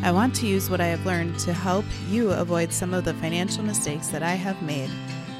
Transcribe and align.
I 0.00 0.12
want 0.12 0.34
to 0.36 0.46
use 0.46 0.70
what 0.70 0.80
I 0.80 0.86
have 0.86 1.04
learned 1.04 1.40
to 1.40 1.52
help 1.52 1.84
you 2.08 2.30
avoid 2.30 2.72
some 2.72 2.94
of 2.94 3.04
the 3.04 3.14
financial 3.14 3.64
mistakes 3.64 4.08
that 4.08 4.22
I 4.22 4.34
have 4.34 4.62
made 4.62 4.88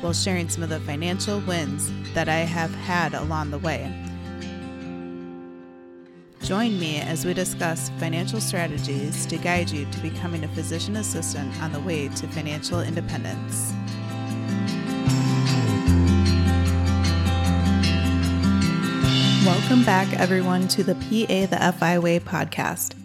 while 0.00 0.12
sharing 0.12 0.48
some 0.48 0.64
of 0.64 0.68
the 0.68 0.80
financial 0.80 1.38
wins 1.40 1.92
that 2.12 2.28
I 2.28 2.38
have 2.38 2.74
had 2.74 3.14
along 3.14 3.52
the 3.52 3.58
way. 3.58 3.92
Join 6.42 6.78
me 6.78 6.98
as 6.98 7.24
we 7.24 7.34
discuss 7.34 7.90
financial 7.98 8.40
strategies 8.40 9.26
to 9.26 9.38
guide 9.38 9.70
you 9.70 9.86
to 9.92 9.98
becoming 10.00 10.42
a 10.42 10.48
physician 10.48 10.96
assistant 10.96 11.56
on 11.62 11.72
the 11.72 11.80
way 11.80 12.08
to 12.08 12.26
financial 12.26 12.80
independence. 12.80 13.72
Welcome 19.46 19.84
back, 19.84 20.12
everyone, 20.14 20.66
to 20.68 20.82
the 20.82 20.94
PA 20.94 21.46
the 21.46 21.74
FI 21.78 21.98
Way 22.00 22.18
podcast. 22.18 22.97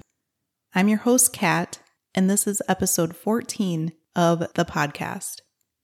I'm 0.76 0.88
your 0.88 0.98
host, 0.98 1.34
Kat, 1.34 1.78
and 2.16 2.28
this 2.28 2.48
is 2.48 2.60
episode 2.68 3.16
14 3.16 3.94
of 4.16 4.40
the 4.56 4.66
podcast. 4.66 5.42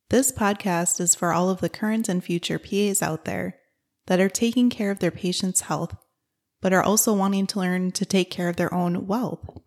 This 0.10 0.32
podcast 0.32 1.00
is 1.00 1.14
for 1.14 1.32
all 1.32 1.52
of 1.52 1.62
the 1.62 1.70
current 1.70 2.10
and 2.10 2.24
future 2.24 2.58
PAs 2.58 3.04
out 3.04 3.26
there 3.26 3.58
that 4.08 4.20
are 4.20 4.30
taking 4.30 4.72
care 4.72 4.90
of 4.90 4.98
their 4.98 5.12
patients' 5.12 5.62
health, 5.62 5.96
but 6.60 6.74
are 6.74 6.82
also 6.82 7.14
wanting 7.14 7.46
to 7.48 7.60
learn 7.60 7.92
to 7.92 8.04
take 8.04 8.32
care 8.32 8.50
of 8.50 8.56
their 8.56 8.74
own 8.74 9.06
wealth. 9.06 9.62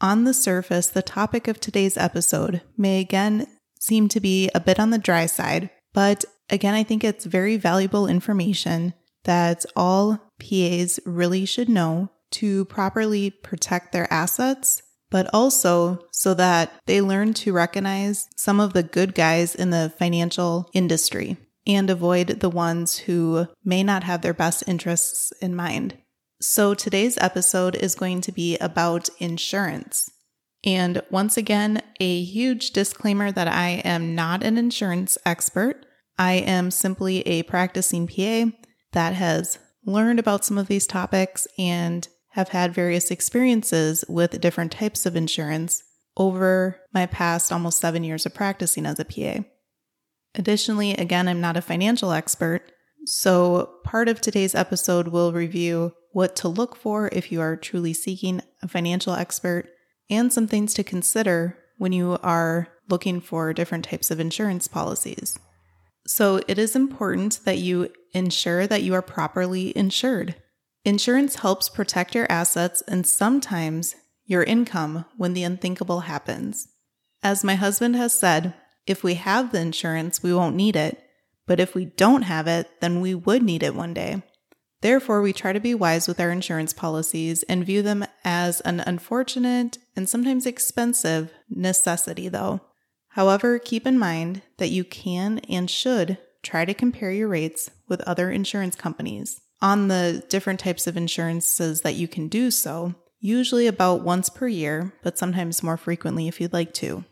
On 0.00 0.22
the 0.22 0.32
surface, 0.32 0.86
the 0.86 1.02
topic 1.02 1.48
of 1.48 1.58
today's 1.58 1.96
episode 1.96 2.62
may 2.76 3.00
again 3.00 3.48
seem 3.80 4.06
to 4.06 4.20
be 4.20 4.50
a 4.54 4.60
bit 4.60 4.78
on 4.78 4.90
the 4.90 4.98
dry 4.98 5.26
side, 5.26 5.70
but 5.92 6.24
again, 6.48 6.74
I 6.74 6.84
think 6.84 7.02
it's 7.02 7.24
very 7.24 7.56
valuable 7.56 8.06
information 8.06 8.94
that 9.24 9.66
all 9.74 10.30
PAs 10.38 11.00
really 11.04 11.44
should 11.44 11.68
know 11.68 12.12
to 12.32 12.64
properly 12.66 13.30
protect 13.30 13.92
their 13.92 14.12
assets, 14.12 14.82
but 15.10 15.28
also 15.32 15.98
so 16.12 16.34
that 16.34 16.72
they 16.86 17.00
learn 17.00 17.34
to 17.34 17.52
recognize 17.52 18.28
some 18.36 18.60
of 18.60 18.72
the 18.72 18.82
good 18.82 19.14
guys 19.14 19.54
in 19.54 19.70
the 19.70 19.92
financial 19.98 20.68
industry 20.72 21.36
and 21.66 21.90
avoid 21.90 22.40
the 22.40 22.50
ones 22.50 22.98
who 22.98 23.46
may 23.64 23.82
not 23.82 24.04
have 24.04 24.22
their 24.22 24.34
best 24.34 24.64
interests 24.66 25.32
in 25.40 25.54
mind. 25.54 25.96
So 26.40 26.74
today's 26.74 27.18
episode 27.18 27.74
is 27.74 27.94
going 27.94 28.22
to 28.22 28.32
be 28.32 28.56
about 28.58 29.10
insurance. 29.18 30.10
And 30.64 31.02
once 31.10 31.36
again, 31.36 31.82
a 32.00 32.22
huge 32.22 32.70
disclaimer 32.70 33.30
that 33.32 33.48
I 33.48 33.82
am 33.84 34.14
not 34.14 34.42
an 34.42 34.58
insurance 34.58 35.18
expert. 35.24 35.86
I 36.18 36.34
am 36.34 36.70
simply 36.70 37.20
a 37.22 37.42
practicing 37.44 38.06
PA 38.06 38.56
that 38.92 39.14
has 39.14 39.58
learned 39.84 40.18
about 40.18 40.44
some 40.44 40.58
of 40.58 40.66
these 40.66 40.86
topics 40.86 41.46
and 41.58 42.06
have 42.30 42.50
had 42.50 42.74
various 42.74 43.10
experiences 43.10 44.04
with 44.08 44.40
different 44.40 44.72
types 44.72 45.06
of 45.06 45.16
insurance 45.16 45.82
over 46.16 46.80
my 46.92 47.06
past 47.06 47.52
almost 47.52 47.80
seven 47.80 48.04
years 48.04 48.26
of 48.26 48.34
practicing 48.34 48.86
as 48.86 48.98
a 48.98 49.04
PA. 49.04 49.44
Additionally, 50.34 50.92
again, 50.92 51.28
I'm 51.28 51.40
not 51.40 51.56
a 51.56 51.62
financial 51.62 52.12
expert, 52.12 52.70
so 53.04 53.70
part 53.84 54.08
of 54.08 54.20
today's 54.20 54.54
episode 54.54 55.08
will 55.08 55.32
review 55.32 55.92
what 56.12 56.36
to 56.36 56.48
look 56.48 56.76
for 56.76 57.08
if 57.12 57.32
you 57.32 57.40
are 57.40 57.56
truly 57.56 57.92
seeking 57.92 58.42
a 58.62 58.68
financial 58.68 59.14
expert 59.14 59.68
and 60.08 60.32
some 60.32 60.46
things 60.46 60.74
to 60.74 60.84
consider 60.84 61.56
when 61.78 61.92
you 61.92 62.18
are 62.22 62.68
looking 62.88 63.20
for 63.20 63.52
different 63.52 63.84
types 63.84 64.10
of 64.10 64.20
insurance 64.20 64.68
policies. 64.68 65.38
So, 66.06 66.40
it 66.48 66.58
is 66.58 66.74
important 66.74 67.40
that 67.44 67.58
you 67.58 67.90
ensure 68.12 68.66
that 68.66 68.82
you 68.82 68.94
are 68.94 69.02
properly 69.02 69.76
insured. 69.76 70.34
Insurance 70.84 71.36
helps 71.36 71.68
protect 71.68 72.14
your 72.14 72.26
assets 72.30 72.82
and 72.88 73.06
sometimes 73.06 73.96
your 74.24 74.42
income 74.42 75.04
when 75.18 75.34
the 75.34 75.42
unthinkable 75.42 76.00
happens. 76.00 76.68
As 77.22 77.44
my 77.44 77.54
husband 77.54 77.96
has 77.96 78.14
said, 78.14 78.54
if 78.86 79.04
we 79.04 79.14
have 79.14 79.52
the 79.52 79.60
insurance, 79.60 80.22
we 80.22 80.32
won't 80.32 80.56
need 80.56 80.76
it, 80.76 81.02
but 81.46 81.60
if 81.60 81.74
we 81.74 81.84
don't 81.84 82.22
have 82.22 82.46
it, 82.46 82.70
then 82.80 83.02
we 83.02 83.14
would 83.14 83.42
need 83.42 83.62
it 83.62 83.74
one 83.74 83.92
day. 83.92 84.22
Therefore, 84.80 85.20
we 85.20 85.34
try 85.34 85.52
to 85.52 85.60
be 85.60 85.74
wise 85.74 86.08
with 86.08 86.18
our 86.18 86.30
insurance 86.30 86.72
policies 86.72 87.42
and 87.42 87.66
view 87.66 87.82
them 87.82 88.06
as 88.24 88.62
an 88.62 88.80
unfortunate 88.80 89.76
and 89.94 90.08
sometimes 90.08 90.46
expensive 90.46 91.30
necessity, 91.50 92.28
though. 92.28 92.62
However, 93.08 93.58
keep 93.58 93.86
in 93.86 93.98
mind 93.98 94.40
that 94.56 94.70
you 94.70 94.84
can 94.84 95.40
and 95.40 95.68
should 95.68 96.16
try 96.42 96.64
to 96.64 96.72
compare 96.72 97.12
your 97.12 97.28
rates 97.28 97.70
with 97.86 98.00
other 98.02 98.30
insurance 98.30 98.74
companies 98.74 99.42
on 99.62 99.88
the 99.88 100.24
different 100.28 100.60
types 100.60 100.86
of 100.86 100.96
insurances 100.96 101.82
that 101.82 101.94
you 101.94 102.08
can 102.08 102.28
do 102.28 102.50
so, 102.50 102.94
usually 103.18 103.66
about 103.66 104.02
once 104.02 104.28
per 104.28 104.48
year, 104.48 104.94
but 105.02 105.18
sometimes 105.18 105.62
more 105.62 105.76
frequently 105.76 106.28
if 106.28 106.40
you'd 106.40 106.52
like 106.52 106.72
to. 106.74 107.04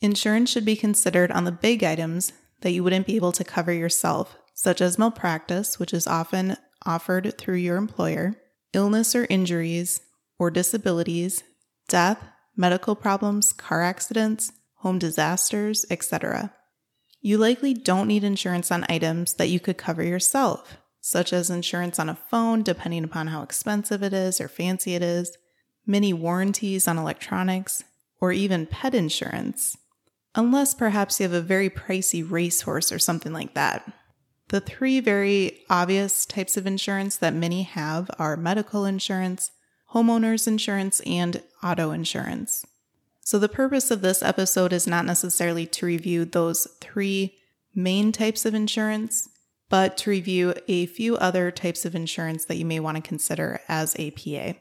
Insurance 0.00 0.50
should 0.50 0.64
be 0.64 0.76
considered 0.76 1.30
on 1.30 1.44
the 1.44 1.52
big 1.52 1.84
items 1.84 2.32
that 2.62 2.72
you 2.72 2.82
wouldn't 2.82 3.06
be 3.06 3.16
able 3.16 3.32
to 3.32 3.44
cover 3.44 3.72
yourself, 3.72 4.36
such 4.54 4.80
as 4.80 4.98
malpractice, 4.98 5.78
which 5.78 5.92
is 5.92 6.06
often 6.06 6.56
offered 6.84 7.36
through 7.38 7.56
your 7.56 7.76
employer, 7.76 8.34
illness 8.72 9.14
or 9.14 9.26
injuries 9.28 10.00
or 10.38 10.50
disabilities, 10.50 11.44
death, 11.88 12.22
medical 12.56 12.96
problems, 12.96 13.52
car 13.52 13.82
accidents, 13.82 14.52
home 14.76 14.98
disasters, 14.98 15.84
etc. 15.90 16.52
You 17.20 17.38
likely 17.38 17.72
don't 17.72 18.08
need 18.08 18.24
insurance 18.24 18.72
on 18.72 18.84
items 18.88 19.34
that 19.34 19.48
you 19.48 19.60
could 19.60 19.78
cover 19.78 20.02
yourself, 20.02 20.78
such 21.02 21.32
as 21.32 21.50
insurance 21.50 21.98
on 21.98 22.08
a 22.08 22.14
phone, 22.14 22.62
depending 22.62 23.02
upon 23.02 23.26
how 23.26 23.42
expensive 23.42 24.02
it 24.04 24.12
is 24.12 24.40
or 24.40 24.48
fancy 24.48 24.94
it 24.94 25.02
is, 25.02 25.36
many 25.84 26.12
warranties 26.12 26.86
on 26.86 26.96
electronics, 26.96 27.82
or 28.20 28.32
even 28.32 28.66
pet 28.66 28.94
insurance, 28.94 29.76
unless 30.36 30.74
perhaps 30.74 31.18
you 31.18 31.24
have 31.24 31.32
a 31.32 31.40
very 31.40 31.68
pricey 31.68 32.24
racehorse 32.28 32.92
or 32.92 33.00
something 33.00 33.32
like 33.32 33.52
that. 33.54 33.92
The 34.48 34.60
three 34.60 35.00
very 35.00 35.62
obvious 35.68 36.24
types 36.24 36.56
of 36.56 36.68
insurance 36.68 37.16
that 37.16 37.34
many 37.34 37.64
have 37.64 38.08
are 38.16 38.36
medical 38.36 38.84
insurance, 38.84 39.50
homeowners 39.92 40.46
insurance, 40.46 41.00
and 41.00 41.42
auto 41.64 41.90
insurance. 41.90 42.64
So, 43.24 43.40
the 43.40 43.48
purpose 43.48 43.90
of 43.90 44.02
this 44.02 44.22
episode 44.22 44.72
is 44.72 44.86
not 44.86 45.04
necessarily 45.04 45.66
to 45.66 45.86
review 45.86 46.24
those 46.24 46.68
three 46.80 47.34
main 47.74 48.12
types 48.12 48.44
of 48.44 48.54
insurance, 48.54 49.28
but 49.72 49.96
to 49.96 50.10
review 50.10 50.52
a 50.68 50.84
few 50.84 51.16
other 51.16 51.50
types 51.50 51.86
of 51.86 51.94
insurance 51.94 52.44
that 52.44 52.58
you 52.58 52.64
may 52.66 52.78
want 52.78 52.94
to 52.94 53.00
consider 53.02 53.58
as 53.68 53.96
a 53.98 54.10
PA. 54.10 54.52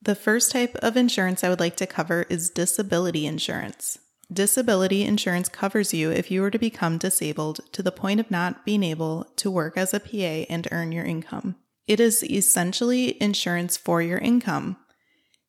The 0.00 0.14
first 0.14 0.52
type 0.52 0.76
of 0.76 0.96
insurance 0.96 1.42
I 1.42 1.48
would 1.48 1.58
like 1.58 1.74
to 1.78 1.86
cover 1.86 2.26
is 2.30 2.50
disability 2.50 3.26
insurance. 3.26 3.98
Disability 4.32 5.02
insurance 5.02 5.48
covers 5.48 5.92
you 5.92 6.12
if 6.12 6.30
you 6.30 6.42
were 6.42 6.52
to 6.52 6.60
become 6.60 6.96
disabled 6.96 7.58
to 7.72 7.82
the 7.82 7.90
point 7.90 8.20
of 8.20 8.30
not 8.30 8.64
being 8.64 8.84
able 8.84 9.24
to 9.34 9.50
work 9.50 9.76
as 9.76 9.92
a 9.92 9.98
PA 9.98 10.46
and 10.48 10.68
earn 10.70 10.92
your 10.92 11.04
income. 11.04 11.56
It 11.88 11.98
is 11.98 12.22
essentially 12.22 13.20
insurance 13.20 13.76
for 13.76 14.00
your 14.00 14.18
income. 14.18 14.76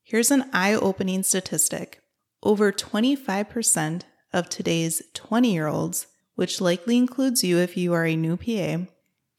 Here's 0.03 0.31
an 0.31 0.50
eye 0.53 0.74
opening 0.74 1.22
statistic 1.22 2.02
over 2.41 2.72
25% 2.72 4.02
of 4.34 4.50
today's 4.50 5.03
20 5.13 5.53
year 5.53 5.68
olds, 5.68 6.07
which 6.33 6.62
likely 6.62 6.98
includes 6.98 7.44
you 7.44 7.57
if 7.57 7.75
you 7.75 7.94
are 7.94 8.06
a 8.06 8.16
new 8.16 8.38
PA, 8.38 8.86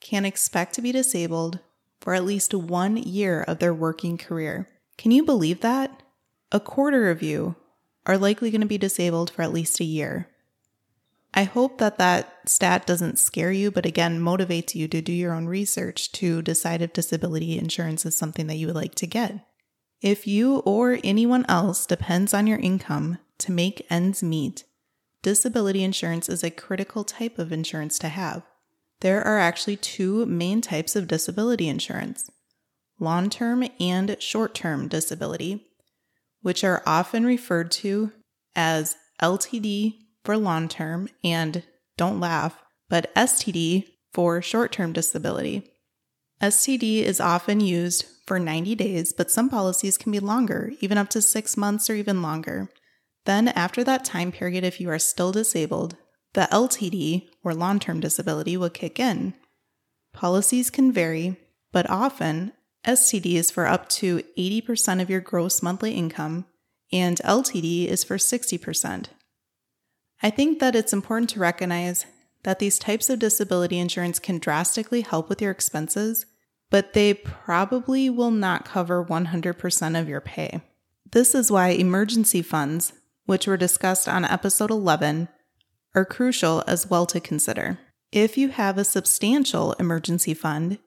can 0.00 0.24
expect 0.24 0.74
to 0.74 0.82
be 0.82 0.92
disabled 0.92 1.60
for 2.00 2.14
at 2.14 2.24
least 2.24 2.54
one 2.54 2.96
year 2.96 3.42
of 3.42 3.58
their 3.58 3.74
working 3.74 4.18
career. 4.18 4.68
Can 4.96 5.10
you 5.10 5.24
believe 5.24 5.60
that? 5.60 6.02
A 6.52 6.60
quarter 6.60 7.10
of 7.10 7.22
you 7.22 7.56
are 8.06 8.16
likely 8.16 8.50
going 8.50 8.62
to 8.62 8.66
be 8.66 8.78
disabled 8.78 9.30
for 9.30 9.42
at 9.42 9.52
least 9.52 9.80
a 9.80 9.84
year. 9.84 10.28
I 11.34 11.44
hope 11.44 11.78
that 11.78 11.98
that 11.98 12.32
stat 12.46 12.86
doesn't 12.86 13.18
scare 13.18 13.52
you, 13.52 13.70
but 13.70 13.84
again, 13.84 14.20
motivates 14.20 14.74
you 14.74 14.88
to 14.88 15.02
do 15.02 15.12
your 15.12 15.34
own 15.34 15.46
research 15.46 16.10
to 16.12 16.40
decide 16.40 16.80
if 16.80 16.94
disability 16.94 17.58
insurance 17.58 18.06
is 18.06 18.16
something 18.16 18.46
that 18.46 18.56
you 18.56 18.66
would 18.66 18.76
like 18.76 18.94
to 18.96 19.06
get. 19.06 19.46
If 20.00 20.26
you 20.26 20.58
or 20.60 20.98
anyone 21.04 21.44
else 21.48 21.84
depends 21.84 22.32
on 22.32 22.46
your 22.46 22.58
income 22.58 23.18
to 23.38 23.52
make 23.52 23.86
ends 23.90 24.22
meet, 24.22 24.64
disability 25.22 25.84
insurance 25.84 26.28
is 26.28 26.42
a 26.42 26.50
critical 26.50 27.04
type 27.04 27.38
of 27.38 27.52
insurance 27.52 27.98
to 27.98 28.08
have. 28.08 28.42
There 29.00 29.24
are 29.24 29.38
actually 29.38 29.76
two 29.76 30.26
main 30.26 30.60
types 30.60 30.96
of 30.96 31.06
disability 31.06 31.68
insurance 31.68 32.30
long 33.00 33.30
term 33.30 33.64
and 33.78 34.16
short 34.20 34.54
term 34.54 34.88
disability, 34.88 35.64
which 36.40 36.64
are 36.64 36.82
often 36.84 37.24
referred 37.24 37.70
to 37.70 38.12
as 38.56 38.96
LTD 39.22 39.98
for 40.24 40.36
long 40.36 40.68
term, 40.68 41.08
and 41.22 41.62
don't 41.96 42.20
laugh, 42.20 42.58
but 42.88 43.14
STD 43.14 43.84
for 44.12 44.42
short 44.42 44.72
term 44.72 44.92
disability. 44.92 45.70
STD 46.42 47.02
is 47.02 47.20
often 47.20 47.60
used 47.60 48.04
for 48.26 48.38
90 48.38 48.74
days, 48.74 49.12
but 49.12 49.30
some 49.30 49.48
policies 49.48 49.96
can 49.98 50.12
be 50.12 50.20
longer, 50.20 50.72
even 50.80 50.98
up 50.98 51.08
to 51.10 51.22
six 51.22 51.56
months 51.56 51.88
or 51.90 51.94
even 51.94 52.22
longer. 52.22 52.68
Then, 53.24 53.48
after 53.48 53.82
that 53.84 54.04
time 54.04 54.30
period, 54.30 54.64
if 54.64 54.80
you 54.80 54.88
are 54.90 54.98
still 54.98 55.32
disabled, 55.32 55.96
the 56.34 56.48
LTD 56.52 57.28
or 57.42 57.54
long 57.54 57.78
term 57.78 58.00
disability 58.00 58.56
will 58.56 58.70
kick 58.70 58.98
in. 58.98 59.34
Policies 60.12 60.70
can 60.70 60.92
vary, 60.92 61.36
but 61.72 61.88
often 61.88 62.52
STD 62.86 63.34
is 63.34 63.50
for 63.50 63.66
up 63.66 63.88
to 63.90 64.22
80% 64.36 65.02
of 65.02 65.10
your 65.10 65.20
gross 65.20 65.62
monthly 65.62 65.92
income, 65.92 66.46
and 66.92 67.18
LTD 67.18 67.86
is 67.86 68.04
for 68.04 68.16
60%. 68.16 69.06
I 70.22 70.30
think 70.30 70.58
that 70.58 70.74
it's 70.74 70.92
important 70.92 71.30
to 71.30 71.40
recognize 71.40 72.06
that 72.44 72.58
these 72.58 72.78
types 72.78 73.10
of 73.10 73.18
disability 73.18 73.78
insurance 73.78 74.18
can 74.18 74.38
drastically 74.38 75.02
help 75.02 75.28
with 75.28 75.42
your 75.42 75.50
expenses, 75.50 76.26
but 76.70 76.92
they 76.92 77.14
probably 77.14 78.08
will 78.08 78.30
not 78.30 78.64
cover 78.64 79.04
100% 79.04 80.00
of 80.00 80.08
your 80.08 80.20
pay. 80.20 80.60
This 81.10 81.34
is 81.34 81.50
why 81.50 81.68
emergency 81.68 82.42
funds, 82.42 82.92
which 83.26 83.46
were 83.46 83.56
discussed 83.56 84.08
on 84.08 84.24
episode 84.24 84.70
11, 84.70 85.28
are 85.94 86.04
crucial 86.04 86.62
as 86.66 86.88
well 86.88 87.06
to 87.06 87.20
consider. 87.20 87.78
If 88.12 88.38
you 88.38 88.48
have 88.48 88.78
a 88.78 88.84
substantial 88.84 89.72
emergency 89.74 90.34
fund, 90.34 90.78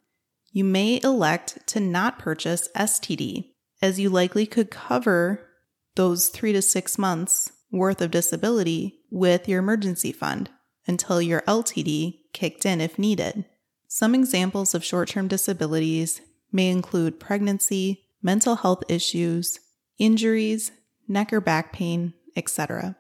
you 0.52 0.64
may 0.64 1.00
elect 1.04 1.60
to 1.68 1.80
not 1.80 2.20
purchase 2.20 2.70
STD, 2.76 3.52
as 3.82 4.00
you 4.00 4.10
likely 4.10 4.46
could 4.46 4.72
cover 4.72 5.48
those 5.96 6.30
three 6.30 6.54
to 6.54 6.62
six 6.62 6.98
months 6.98 7.52
worth 7.72 8.02
of 8.02 8.12
disability 8.12 9.00
with 9.10 9.48
your 9.48 9.60
emergency 9.60 10.12
fund 10.12 10.50
until 10.88 11.22
your 11.22 11.42
LTD 11.42 12.20
kicked 12.34 12.66
in 12.66 12.82
if 12.82 13.00
needed. 13.00 13.46
Some 13.88 14.16
examples 14.16 14.74
of 14.74 14.84
short 14.84 15.10
term 15.10 15.28
disabilities 15.28 16.22
may 16.52 16.70
include 16.70 17.20
pregnancy, 17.20 18.06
mental 18.22 18.56
health 18.56 18.84
issues, 18.90 19.60
injuries, 19.98 20.72
neck 21.08 21.32
or 21.32 21.42
back 21.42 21.74
pain, 21.74 22.14
etc. 22.36 22.96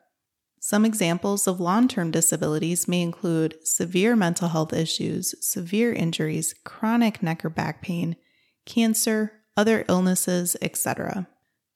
Some 0.63 0.85
examples 0.85 1.47
of 1.47 1.59
long 1.59 1.87
term 1.87 2.11
disabilities 2.11 2.87
may 2.87 3.01
include 3.01 3.57
severe 3.67 4.15
mental 4.15 4.49
health 4.49 4.73
issues, 4.73 5.33
severe 5.41 5.91
injuries, 5.91 6.53
chronic 6.63 7.23
neck 7.23 7.43
or 7.43 7.49
back 7.49 7.81
pain, 7.81 8.15
cancer, 8.63 9.33
other 9.57 9.83
illnesses, 9.89 10.55
etc. 10.61 11.27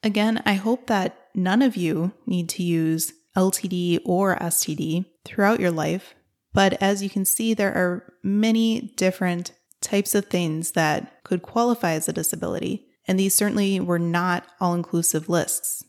Again, 0.04 0.42
I 0.46 0.54
hope 0.54 0.86
that 0.86 1.18
none 1.34 1.64
of 1.64 1.76
you 1.76 2.14
need 2.28 2.48
to 2.50 2.64
use 2.64 3.12
LTD 3.36 4.02
or 4.06 4.36
STD 4.36 5.06
throughout 5.26 5.60
your 5.60 5.72
life, 5.72 6.14
but 6.54 6.80
as 6.80 7.02
you 7.02 7.10
can 7.10 7.26
see, 7.26 7.56
there 7.56 7.74
are 7.74 8.14
many 8.22 8.94
different 8.96 9.52
types 9.81 10.14
of 10.14 10.28
things 10.28 10.72
that 10.72 11.24
could 11.24 11.42
qualify 11.42 11.94
as 11.94 12.08
a 12.08 12.14
disability, 12.14 12.86
and 13.08 13.20
these 13.20 13.34
certainly 13.34 13.80
were 13.80 14.00
not 14.00 14.46
all 14.62 14.76
inclusive 14.76 15.28
lists. 15.28 15.84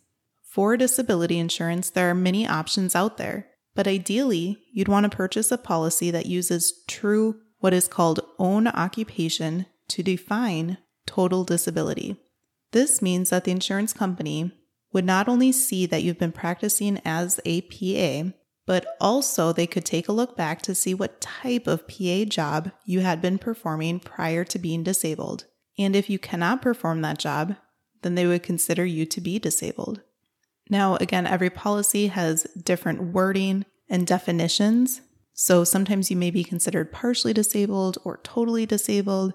For 0.57 0.79
disability 0.79 1.39
insurance, 1.39 1.91
there 1.91 2.09
are 2.09 2.15
many 2.15 2.49
options 2.49 2.95
out 2.95 3.19
there, 3.19 3.47
but 3.75 3.87
ideally, 3.87 4.57
you'd 4.73 4.89
want 4.89 5.05
to 5.05 5.15
purchase 5.15 5.53
a 5.53 5.59
policy 5.59 6.11
that 6.11 6.25
uses 6.25 6.83
true, 6.89 7.43
what 7.59 7.75
is 7.75 7.89
called 7.89 8.21
own 8.39 8.67
occupation 8.67 9.67
to 9.89 10.03
define 10.03 10.79
total 11.05 11.45
disability. 11.45 12.17
This 12.73 13.03
means 13.03 13.29
that 13.29 13.45
the 13.45 13.51
insurance 13.51 13.93
company 13.93 14.51
would 14.95 15.05
not 15.05 15.29
only 15.29 15.53
see 15.53 15.85
that 15.85 16.03
you've 16.03 16.19
been 16.19 16.33
practicing 16.33 17.03
as 17.05 17.39
a 17.45 17.61
PA, 17.61 18.31
but 18.65 18.87
also 18.99 19.53
they 19.53 19.67
could 19.67 19.85
take 19.85 20.09
a 20.09 20.13
look 20.13 20.39
back 20.39 20.63
to 20.63 20.75
see 20.75 20.95
what 20.95 21.21
type 21.21 21.67
of 21.67 21.87
PA 21.87 22.25
job 22.25 22.71
you 22.87 23.01
had 23.01 23.21
been 23.21 23.37
performing 23.37 24.01
prior 24.01 24.43
to 24.45 24.59
being 24.59 24.83
disabled. 24.83 25.45
And 25.77 25.95
if 25.95 26.09
you 26.09 26.19
cannot 26.19 26.63
perform 26.63 27.03
that 27.03 27.19
job, 27.19 27.57
then 28.01 28.15
they 28.15 28.27
would 28.27 28.43
consider 28.43 28.87
you 28.87 29.05
to 29.05 29.21
be 29.21 29.39
disabled. 29.39 30.01
Now, 30.69 30.97
again, 30.97 31.27
every 31.27 31.51
policy 31.51 32.09
has 32.09 32.45
different 32.61 33.13
wording 33.13 33.65
and 33.89 34.07
definitions. 34.07 35.01
So 35.33 35.65
sometimes 35.65 36.11
you 36.11 36.17
may 36.17 36.31
be 36.31 36.43
considered 36.43 36.93
partially 36.93 37.33
disabled 37.33 37.99
or 38.05 38.21
totally 38.23 38.67
disabled. 38.67 39.35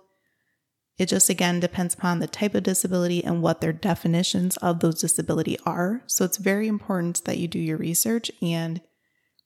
It 0.98 1.06
just 1.06 1.30
again 1.30 1.60
depends 1.60 1.94
upon 1.94 2.20
the 2.20 2.28
type 2.28 2.54
of 2.54 2.64
disability 2.64 3.24
and 3.24 3.42
what 3.42 3.62
their 3.62 3.74
definitions 3.74 4.58
of 4.58 4.80
those 4.80 5.00
disability 5.00 5.58
are. 5.66 6.04
So 6.08 6.26
it's 6.26 6.38
very 6.38 6.68
important 6.68 7.24
that 7.26 7.38
you 7.38 7.48
do 7.48 7.60
your 7.60 7.78
research 7.78 8.30
and 8.42 8.82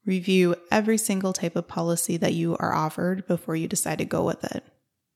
review 0.05 0.55
every 0.71 0.97
single 0.97 1.33
type 1.33 1.55
of 1.55 1.67
policy 1.67 2.17
that 2.17 2.33
you 2.33 2.55
are 2.57 2.73
offered 2.73 3.27
before 3.27 3.55
you 3.55 3.67
decide 3.67 3.99
to 3.99 4.05
go 4.05 4.23
with 4.23 4.43
it. 4.55 4.63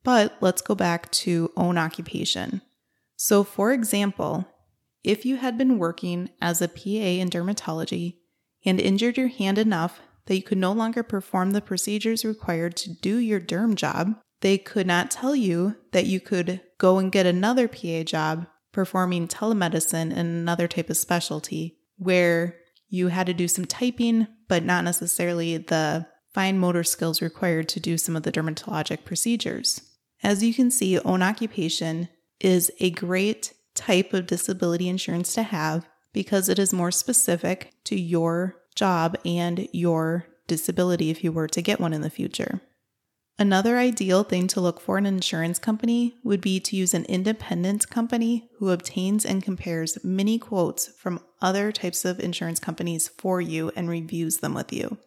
But 0.04 0.36
let's 0.42 0.62
go 0.62 0.76
back 0.76 1.12
to 1.12 1.52
own 1.58 1.78
occupation. 1.78 2.62
So, 3.16 3.44
for 3.44 3.74
example, 3.74 4.48
if 5.04 5.26
you 5.26 5.38
had 5.38 5.58
been 5.58 5.78
working 5.78 6.30
as 6.42 6.62
a 6.62 6.68
PA 6.68 6.90
in 6.90 7.30
dermatology 7.30 8.18
and 8.66 8.80
injured 8.80 9.18
your 9.18 9.30
hand 9.30 9.58
enough 9.58 10.02
that 10.26 10.36
you 10.36 10.44
could 10.44 10.58
no 10.58 10.72
longer 10.72 11.04
perform 11.04 11.52
the 11.52 11.62
procedures 11.62 12.26
required 12.26 12.76
to 12.78 12.94
do 12.94 13.18
your 13.18 13.40
derm 13.40 13.76
job, 13.76 14.16
they 14.42 14.58
could 14.58 14.88
not 14.88 15.12
tell 15.12 15.36
you 15.36 15.76
that 15.92 16.06
you 16.06 16.20
could 16.20 16.62
go 16.78 16.98
and 16.98 17.12
get 17.12 17.26
another 17.26 17.68
PA 17.68 18.04
job 18.04 18.48
performing 18.72 19.28
telemedicine 19.28 20.12
in 20.12 20.18
another 20.18 20.68
type 20.68 20.90
of 20.90 20.98
specialty 20.98 21.78
where 21.98 22.58
you 22.88 23.08
had 23.08 23.28
to 23.28 23.34
do 23.34 23.48
some 23.48 23.66
typing, 23.66 24.28
but 24.48 24.64
not 24.64 24.84
necessarily 24.84 25.58
the 25.58 26.06
fine 26.34 26.58
motor 26.58 26.84
skills 26.84 27.22
required 27.22 27.68
to 27.70 27.80
do 27.80 27.98
some 27.98 28.16
of 28.16 28.24
the 28.24 28.32
dermatologic 28.32 29.04
procedures. 29.04 29.82
As 30.24 30.44
you 30.44 30.54
can 30.54 30.70
see, 30.72 31.00
own 31.00 31.22
occupation 31.22 32.10
is 32.40 32.72
a 32.80 32.92
great 32.92 33.54
type 33.80 34.14
of 34.14 34.28
disability 34.28 34.90
insurance 34.90 35.34
to 35.34 35.44
have 35.44 35.88
because 36.12 36.50
it 36.50 36.60
is 36.60 36.74
more 36.74 36.92
specific 36.92 37.74
to 37.86 38.00
your 38.00 38.56
job 38.76 39.18
and 39.24 39.68
your 39.72 40.26
disability 40.48 41.10
if 41.10 41.24
you 41.24 41.32
were 41.32 41.48
to 41.48 41.62
get 41.62 41.80
one 41.80 41.94
in 41.94 42.02
the 42.02 42.10
future. 42.10 42.62
Another 43.38 43.78
ideal 43.78 44.24
thing 44.24 44.48
to 44.48 44.60
look 44.60 44.82
for 44.82 44.98
in 44.98 45.06
an 45.06 45.16
insurance 45.16 45.60
company 45.60 46.16
would 46.26 46.42
be 46.42 46.60
to 46.60 46.76
use 46.76 46.94
an 46.94 47.06
independent 47.06 47.90
company 47.90 48.50
who 48.58 48.70
obtains 48.70 49.26
and 49.26 49.42
compares 49.42 50.04
many 50.04 50.38
quotes 50.38 50.88
from 50.98 51.22
other 51.42 51.72
types 51.72 52.04
of 52.04 52.20
insurance 52.20 52.60
companies 52.60 53.08
for 53.08 53.40
you 53.40 53.72
and 53.78 53.88
reviews 53.90 54.38
them 54.38 54.54
with 54.54 54.74
you. 54.74 54.98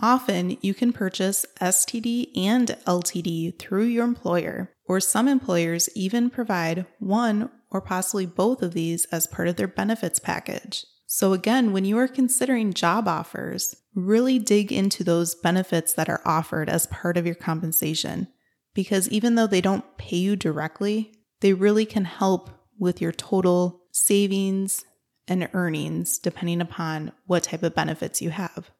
Often, 0.00 0.58
you 0.60 0.74
can 0.74 0.92
purchase 0.92 1.44
STD 1.60 2.36
and 2.36 2.68
LTD 2.86 3.58
through 3.58 3.84
your 3.84 4.04
employer, 4.04 4.70
or 4.86 5.00
some 5.00 5.26
employers 5.26 5.88
even 5.96 6.30
provide 6.30 6.86
one 7.00 7.50
or 7.70 7.80
possibly 7.80 8.26
both 8.26 8.62
of 8.62 8.74
these 8.74 9.04
as 9.06 9.26
part 9.26 9.48
of 9.48 9.56
their 9.56 9.68
benefits 9.68 10.18
package. 10.18 10.84
So, 11.06 11.32
again, 11.32 11.72
when 11.72 11.84
you 11.84 11.98
are 11.98 12.08
considering 12.08 12.72
job 12.72 13.06
offers, 13.06 13.76
really 13.94 14.38
dig 14.38 14.72
into 14.72 15.04
those 15.04 15.34
benefits 15.34 15.92
that 15.94 16.08
are 16.08 16.20
offered 16.24 16.68
as 16.68 16.86
part 16.88 17.16
of 17.16 17.26
your 17.26 17.34
compensation. 17.34 18.28
Because 18.74 19.08
even 19.08 19.36
though 19.36 19.46
they 19.46 19.60
don't 19.60 19.96
pay 19.96 20.16
you 20.16 20.36
directly, 20.36 21.12
they 21.40 21.52
really 21.52 21.86
can 21.86 22.04
help 22.04 22.50
with 22.78 23.00
your 23.00 23.12
total 23.12 23.82
savings 23.92 24.84
and 25.28 25.48
earnings 25.54 26.18
depending 26.18 26.60
upon 26.60 27.12
what 27.26 27.44
type 27.44 27.62
of 27.62 27.74
benefits 27.74 28.20
you 28.20 28.30
have. 28.30 28.70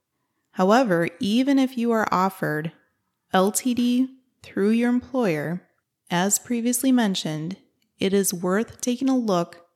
However, 0.53 1.09
even 1.21 1.59
if 1.59 1.77
you 1.77 1.93
are 1.93 2.09
offered 2.11 2.73
LTD 3.33 4.09
through 4.43 4.71
your 4.71 4.91
employer, 4.91 5.63
as 6.11 6.39
previously 6.39 6.93
mentioned, 6.93 7.57
it 7.99 8.13
is 8.13 8.35
worth 8.35 8.81
taking 8.81 9.09
a 9.09 9.17
look 9.17 9.67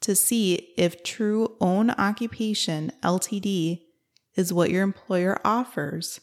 to 0.00 0.14
see 0.14 0.72
if 0.76 1.02
true 1.02 1.56
own 1.60 1.90
occupation 1.90 2.92
LTD 3.02 3.80
is 4.36 4.52
what 4.52 4.70
your 4.70 4.82
employer 4.82 5.40
offers, 5.44 6.20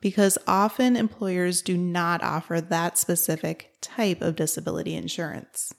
because 0.00 0.36
often 0.46 0.96
employers 0.96 1.62
do 1.62 1.76
not 1.76 2.22
offer 2.22 2.60
that 2.60 2.98
specific 2.98 3.76
type 3.80 4.20
of 4.20 4.36
disability 4.36 4.94
insurance. 4.94 5.72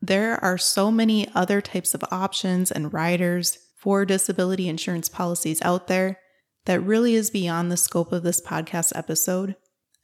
There 0.00 0.42
are 0.42 0.58
so 0.58 0.90
many 0.90 1.28
other 1.34 1.60
types 1.60 1.94
of 1.94 2.04
options 2.10 2.70
and 2.70 2.92
riders 2.92 3.58
for 3.76 4.04
disability 4.04 4.68
insurance 4.68 5.08
policies 5.08 5.60
out 5.62 5.88
there 5.88 6.18
that 6.64 6.80
really 6.80 7.14
is 7.14 7.30
beyond 7.30 7.70
the 7.70 7.76
scope 7.76 8.12
of 8.12 8.22
this 8.22 8.40
podcast 8.40 8.92
episode. 8.94 9.56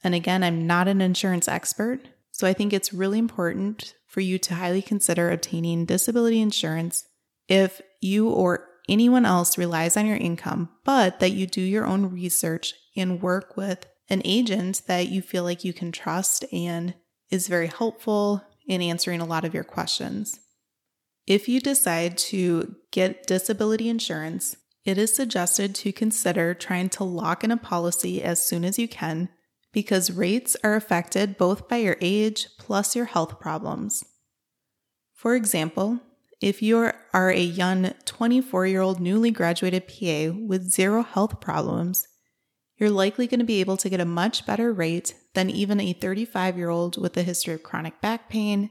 And 0.03 0.13
again, 0.13 0.43
I'm 0.43 0.67
not 0.67 0.87
an 0.87 1.01
insurance 1.01 1.47
expert, 1.47 2.01
so 2.39 2.47
I 2.47 2.53
think 2.53 2.71
it's 2.71 2.93
really 2.93 3.19
important 3.19 3.95
for 4.07 4.21
you 4.21 4.37
to 4.39 4.55
highly 4.55 4.81
consider 4.81 5.29
obtaining 5.29 5.83
disability 5.83 6.39
insurance 6.39 7.03
if 7.49 7.81
you 7.99 8.29
or 8.29 8.65
anyone 8.87 9.25
else 9.25 9.57
relies 9.57 9.97
on 9.97 10.05
your 10.05 10.15
income, 10.15 10.69
but 10.85 11.19
that 11.19 11.31
you 11.31 11.45
do 11.45 11.59
your 11.59 11.85
own 11.85 12.05
research 12.05 12.75
and 12.95 13.21
work 13.21 13.57
with 13.57 13.87
an 14.09 14.21
agent 14.23 14.83
that 14.87 15.09
you 15.09 15.21
feel 15.21 15.43
like 15.43 15.65
you 15.65 15.73
can 15.73 15.91
trust 15.91 16.45
and 16.53 16.93
is 17.29 17.49
very 17.49 17.67
helpful 17.67 18.41
in 18.65 18.81
answering 18.81 19.19
a 19.19 19.25
lot 19.25 19.43
of 19.43 19.53
your 19.53 19.65
questions. 19.65 20.39
If 21.27 21.49
you 21.49 21.59
decide 21.59 22.17
to 22.29 22.73
get 22.91 23.27
disability 23.27 23.89
insurance 23.89 24.55
it 24.85 24.97
is 24.97 25.13
suggested 25.13 25.75
to 25.75 25.91
consider 25.91 26.53
trying 26.53 26.87
to 26.87 27.03
lock 27.03 27.43
in 27.43 27.51
a 27.51 27.57
policy 27.57 28.23
as 28.23 28.41
soon 28.41 28.63
as 28.63 28.79
you 28.79 28.87
can 28.87 29.27
because 29.71 30.11
rates 30.11 30.55
are 30.63 30.75
affected 30.75 31.37
both 31.37 31.67
by 31.67 31.77
your 31.77 31.97
age 32.01 32.47
plus 32.57 32.95
your 32.95 33.05
health 33.05 33.39
problems. 33.39 34.03
For 35.13 35.35
example, 35.35 35.99
if 36.41 36.61
you 36.61 36.91
are 37.13 37.29
a 37.29 37.41
young 37.41 37.91
24 38.05 38.65
year 38.67 38.81
old 38.81 38.99
newly 38.99 39.31
graduated 39.31 39.87
PA 39.87 40.31
with 40.33 40.71
zero 40.71 41.03
health 41.03 41.41
problems, 41.41 42.07
you're 42.77 42.89
likely 42.89 43.27
going 43.27 43.41
to 43.41 43.45
be 43.45 43.59
able 43.59 43.75
to 43.77 43.89
get 43.89 43.99
a 43.99 44.05
much 44.05 44.45
better 44.45 44.71
rate 44.71 45.13
than 45.33 45.49
even 45.49 45.81
a 45.81 45.93
35 45.93 46.57
year 46.57 46.69
old 46.69 46.99
with 46.99 47.17
a 47.17 47.23
history 47.23 47.53
of 47.53 47.63
chronic 47.63 47.99
back 47.99 48.29
pain, 48.29 48.69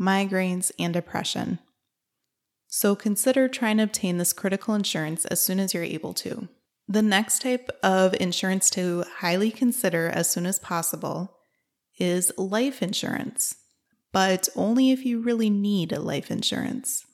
migraines, 0.00 0.70
and 0.78 0.94
depression. 0.94 1.58
So 2.68 2.94
consider 2.94 3.48
trying 3.48 3.78
to 3.78 3.82
obtain 3.82 4.18
this 4.18 4.32
critical 4.32 4.74
insurance 4.74 5.24
as 5.24 5.40
soon 5.40 5.58
as 5.58 5.74
you're 5.74 5.82
able 5.82 6.14
to. 6.14 6.48
The 6.90 7.02
next 7.02 7.42
type 7.42 7.70
of 7.82 8.14
insurance 8.18 8.70
to 8.70 9.04
highly 9.18 9.50
consider 9.50 10.08
as 10.08 10.30
soon 10.30 10.46
as 10.46 10.58
possible 10.58 11.36
is 11.98 12.32
life 12.38 12.82
insurance, 12.82 13.56
but 14.10 14.48
only 14.56 14.90
if 14.90 15.04
you 15.04 15.20
really 15.20 15.50
need 15.50 15.92
a 15.92 16.00
life 16.00 16.30
insurance. 16.30 17.04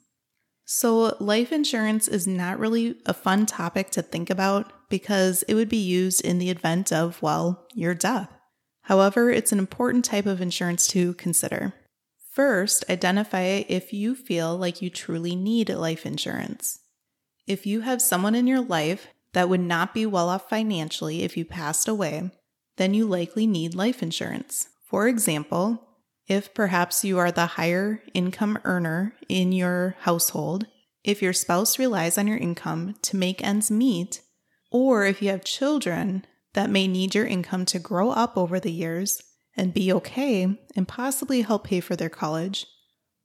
So, 0.65 1.17
life 1.19 1.53
insurance 1.53 2.07
is 2.07 2.27
not 2.27 2.61
really 2.61 2.97
a 3.05 3.13
fun 3.13 3.47
topic 3.47 3.91
to 3.91 4.03
think 4.03 4.31
about 4.31 4.73
because 4.89 5.43
it 5.43 5.55
would 5.55 5.69
be 5.69 5.77
used 5.77 6.25
in 6.25 6.39
the 6.39 6.51
event 6.51 6.93
of, 6.93 7.21
well, 7.21 7.67
your 7.75 7.95
death. 7.95 8.31
However, 8.83 9.31
it's 9.31 9.53
an 9.53 9.59
important 9.59 10.05
type 10.05 10.25
of 10.25 10.41
insurance 10.41 10.87
to 10.89 11.15
consider. 11.15 11.75
First, 12.31 12.85
identify 12.89 13.65
if 13.69 13.93
you 13.93 14.15
feel 14.15 14.57
like 14.57 14.81
you 14.81 14.89
truly 14.89 15.35
need 15.35 15.69
life 15.69 16.07
insurance. 16.07 16.79
If 17.47 17.67
you 17.67 17.81
have 17.81 18.01
someone 18.01 18.35
in 18.35 18.47
your 18.47 18.61
life 18.61 19.09
that 19.35 19.49
would 19.49 19.61
not 19.61 19.95
be 19.95 20.07
well 20.07 20.29
off 20.29 20.49
financially 20.49 21.23
if 21.23 21.37
you 21.37 21.45
passed 21.45 21.87
away, 21.87 22.31
then 22.77 22.95
you 22.95 23.07
likely 23.07 23.47
need 23.47 23.75
life 23.75 24.03
insurance. 24.03 24.69
For 24.85 25.07
example, 25.07 25.87
if 26.27 26.55
perhaps 26.55 27.05
you 27.05 27.19
are 27.19 27.31
the 27.31 27.47
higher 27.47 28.03
income 28.15 28.59
earner 28.65 29.15
in 29.29 29.53
your 29.53 29.97
household, 30.01 30.67
if 31.05 31.21
your 31.21 31.35
spouse 31.35 31.79
relies 31.79 32.17
on 32.17 32.27
your 32.27 32.39
income 32.39 32.95
to 33.03 33.17
make 33.17 33.45
ends 33.45 33.71
meet, 33.71 34.23
or 34.71 35.05
if 35.05 35.21
you 35.21 35.29
have 35.29 35.45
children 35.45 36.25
that 36.55 36.71
may 36.71 36.89
need 36.89 37.15
your 37.15 37.27
income 37.27 37.67
to 37.67 37.79
grow 37.79 38.11
up 38.11 38.39
over 38.39 38.59
the 38.59 38.73
years, 38.73 39.23
and 39.57 39.75
be 39.75 39.93
okay 39.93 40.57
and 40.75 40.89
possibly 40.89 41.43
help 41.43 41.65
pay 41.65 41.81
for 41.81 41.97
their 41.97 42.09
college. 42.09 42.67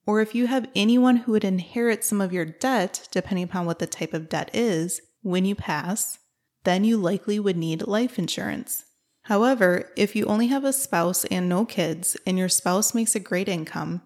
Or 0.05 0.21
if 0.21 0.33
you 0.33 0.47
have 0.47 0.69
anyone 0.75 1.17
who 1.17 1.33
would 1.33 1.43
inherit 1.43 2.03
some 2.03 2.21
of 2.21 2.33
your 2.33 2.45
debt, 2.45 3.07
depending 3.11 3.43
upon 3.43 3.65
what 3.65 3.79
the 3.79 3.87
type 3.87 4.13
of 4.13 4.29
debt 4.29 4.49
is, 4.53 5.01
when 5.21 5.45
you 5.45 5.55
pass, 5.55 6.19
then 6.63 6.83
you 6.83 6.97
likely 6.97 7.39
would 7.39 7.57
need 7.57 7.87
life 7.87 8.19
insurance. 8.19 8.85
However, 9.23 9.91
if 9.95 10.15
you 10.15 10.25
only 10.25 10.47
have 10.47 10.63
a 10.63 10.73
spouse 10.73 11.25
and 11.25 11.47
no 11.47 11.65
kids, 11.65 12.17
and 12.25 12.37
your 12.37 12.49
spouse 12.49 12.93
makes 12.93 13.15
a 13.15 13.19
great 13.19 13.47
income, 13.47 14.01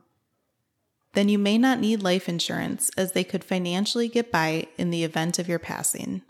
then 1.14 1.30
you 1.30 1.38
may 1.38 1.58
not 1.58 1.80
need 1.80 2.02
life 2.02 2.28
insurance 2.28 2.90
as 2.98 3.12
they 3.12 3.24
could 3.24 3.44
financially 3.44 4.08
get 4.08 4.32
by 4.32 4.68
in 4.78 4.90
the 4.90 5.04
event 5.04 5.40
of 5.40 5.48
your 5.48 5.60
passing. 5.60 6.24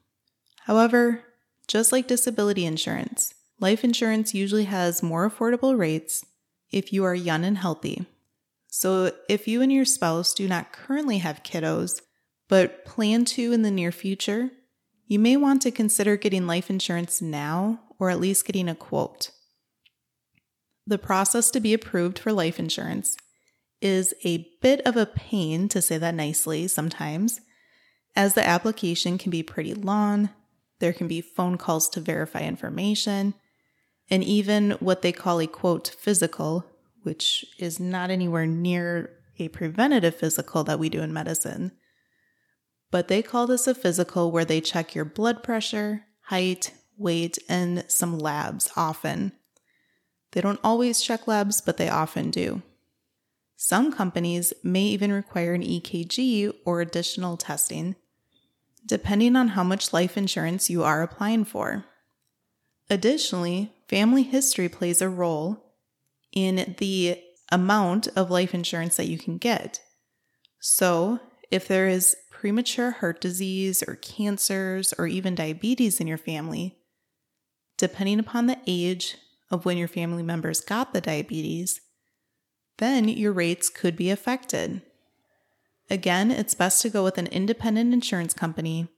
However, 0.62 1.24
just 1.68 1.92
like 1.92 2.08
disability 2.08 2.66
insurance, 2.66 3.34
life 3.60 3.84
insurance 3.84 4.34
usually 4.34 4.66
has 4.66 5.02
more 5.02 5.30
affordable 5.30 5.78
rates 5.78 6.26
if 6.72 6.92
you 6.92 7.04
are 7.06 7.16
young 7.16 7.46
and 7.46 7.58
healthy. 7.58 8.06
So, 8.68 9.12
if 9.30 9.48
you 9.48 9.62
and 9.62 9.72
your 9.72 9.86
spouse 9.86 10.34
do 10.34 10.48
not 10.48 10.74
currently 10.74 11.20
have 11.20 11.44
kiddos, 11.44 12.02
but 12.50 12.86
plan 12.86 13.24
to 13.26 13.54
in 13.54 13.62
the 13.62 13.72
near 13.72 13.92
future, 13.92 14.52
you 15.08 15.20
may 15.20 15.38
want 15.38 15.62
to 15.62 15.72
consider 15.72 16.18
getting 16.18 16.48
life 16.48 16.70
insurance 16.70 17.22
now 17.22 17.80
or 18.00 18.10
at 18.10 18.20
least 18.20 18.46
getting 18.46 18.70
a 18.70 18.76
quote. 18.76 19.32
The 20.86 20.98
process 20.98 21.50
to 21.52 21.60
be 21.60 21.74
approved 21.74 22.20
for 22.20 22.34
life 22.34 22.60
insurance 22.60 23.16
is 23.82 24.14
a 24.24 24.50
bit 24.62 24.82
of 24.86 24.96
a 24.96 25.06
pain, 25.06 25.68
to 25.70 25.82
say 25.82 25.98
that 25.98 26.16
nicely, 26.16 26.68
sometimes, 26.68 27.42
as 28.16 28.34
the 28.34 28.46
application 28.46 29.18
can 29.18 29.30
be 29.30 29.44
pretty 29.44 29.74
long. 29.74 30.30
There 30.80 30.94
can 30.94 31.08
be 31.08 31.22
phone 31.22 31.58
calls 31.58 31.90
to 31.90 32.02
verify 32.02 32.42
information, 32.42 33.34
and 34.10 34.24
even 34.24 34.72
what 34.80 35.02
they 35.02 35.12
call 35.12 35.40
a 35.40 35.48
quote 35.48 35.96
physical, 36.00 36.66
which 37.04 37.46
is 37.58 37.80
not 37.80 38.10
anywhere 38.10 38.46
near 38.46 39.12
a 39.40 39.48
preventative 39.50 40.16
physical 40.16 40.64
that 40.66 40.80
we 40.80 40.90
do 40.90 41.02
in 41.02 41.14
medicine. 41.14 41.72
But 42.94 43.08
they 43.08 43.24
call 43.24 43.48
this 43.48 43.66
a 43.66 43.74
physical 43.74 44.32
where 44.32 44.46
they 44.46 44.62
check 44.62 44.94
your 44.94 45.04
blood 45.04 45.42
pressure, 45.42 46.06
height, 46.26 46.74
weight, 46.96 47.40
and 47.50 47.86
some 47.88 48.20
labs 48.20 48.70
often. 48.76 49.32
They 50.34 50.42
don't 50.42 50.60
always 50.64 51.02
check 51.02 51.26
labs, 51.26 51.60
but 51.60 51.78
they 51.78 51.90
often 51.90 52.30
do. 52.30 52.62
Some 53.56 53.92
companies 53.92 54.54
may 54.62 54.84
even 54.84 55.12
require 55.12 55.56
an 55.56 55.64
EKG 55.64 56.54
or 56.66 56.82
additional 56.82 57.36
testing, 57.36 57.96
depending 58.86 59.36
on 59.36 59.48
how 59.48 59.64
much 59.64 59.92
life 59.92 60.16
insurance 60.16 60.70
you 60.70 60.84
are 60.84 61.02
applying 61.02 61.46
for. 61.46 61.86
Additionally, 62.92 63.74
family 63.88 64.22
history 64.22 64.70
plays 64.70 65.02
a 65.02 65.10
role 65.10 65.74
in 66.32 66.76
the 66.78 67.20
amount 67.52 68.08
of 68.16 68.30
life 68.30 68.54
insurance 68.54 68.98
that 68.98 69.08
you 69.08 69.18
can 69.18 69.40
get. 69.40 69.82
So, 70.60 71.20
if 71.50 71.68
there 71.68 71.88
is 71.88 72.16
premature 72.44 72.92
heart 72.92 73.22
disease 73.22 73.82
or 73.88 73.96
cancers 73.96 74.94
or 74.98 75.08
even 75.08 75.34
diabetes 75.34 76.02
in 76.02 76.08
your 76.08 76.18
family, 76.18 76.76
depending 77.78 78.20
upon 78.20 78.48
the 78.48 78.60
age 78.68 79.16
of 79.50 79.64
when 79.64 79.78
your 79.78 79.88
family 79.88 80.22
members 80.22 80.60
got 80.60 80.92
the 80.92 81.00
diabetes, 81.00 81.80
then 82.80 83.08
your 83.08 83.32
rates 83.32 83.70
could 83.70 83.96
be 83.96 84.10
affected. 84.10 84.82
Again, 85.90 86.32
it's 86.32 86.54
best 86.54 86.82
to 86.82 86.90
go 86.90 87.02
with 87.02 87.18
an 87.18 87.28
independent 87.28 87.94
insurance 87.94 88.34
company 88.34 88.90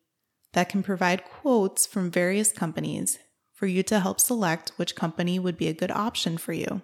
that 0.54 0.68
can 0.68 0.82
provide 0.82 1.24
quotes 1.24 1.86
from 1.86 2.10
various 2.10 2.52
companies 2.52 3.20
for 3.54 3.68
you 3.68 3.84
to 3.84 4.00
help 4.00 4.20
select 4.20 4.72
which 4.78 4.96
company 4.96 5.38
would 5.38 5.56
be 5.56 5.68
a 5.68 5.74
good 5.74 5.92
option 5.92 6.40
for 6.40 6.54
you. 6.54 6.82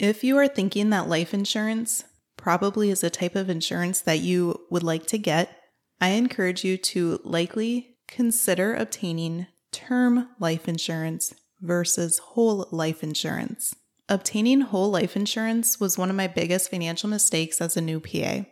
If 0.00 0.24
you 0.24 0.36
are 0.38 0.48
thinking 0.48 0.90
that 0.90 1.08
life 1.08 1.32
insurance 1.32 2.02
probably 2.36 2.90
is 2.90 3.04
a 3.04 3.10
type 3.10 3.36
of 3.36 3.48
insurance 3.48 4.00
that 4.00 4.18
you 4.18 4.62
would 4.70 4.82
like 4.82 5.06
to 5.06 5.16
get, 5.16 5.56
I 6.00 6.10
encourage 6.10 6.64
you 6.64 6.78
to 6.78 7.20
likely 7.24 7.96
consider 8.08 8.74
obtaining 8.74 9.46
term 9.70 10.28
life 10.38 10.66
insurance 10.66 11.34
versus 11.60 12.18
whole 12.18 12.66
life 12.70 13.02
insurance. 13.02 13.76
Obtaining 14.08 14.62
whole 14.62 14.90
life 14.90 15.14
insurance 15.14 15.78
was 15.78 15.98
one 15.98 16.10
of 16.10 16.16
my 16.16 16.26
biggest 16.26 16.70
financial 16.70 17.08
mistakes 17.08 17.60
as 17.60 17.76
a 17.76 17.82
new 17.82 18.00
PA. 18.00 18.44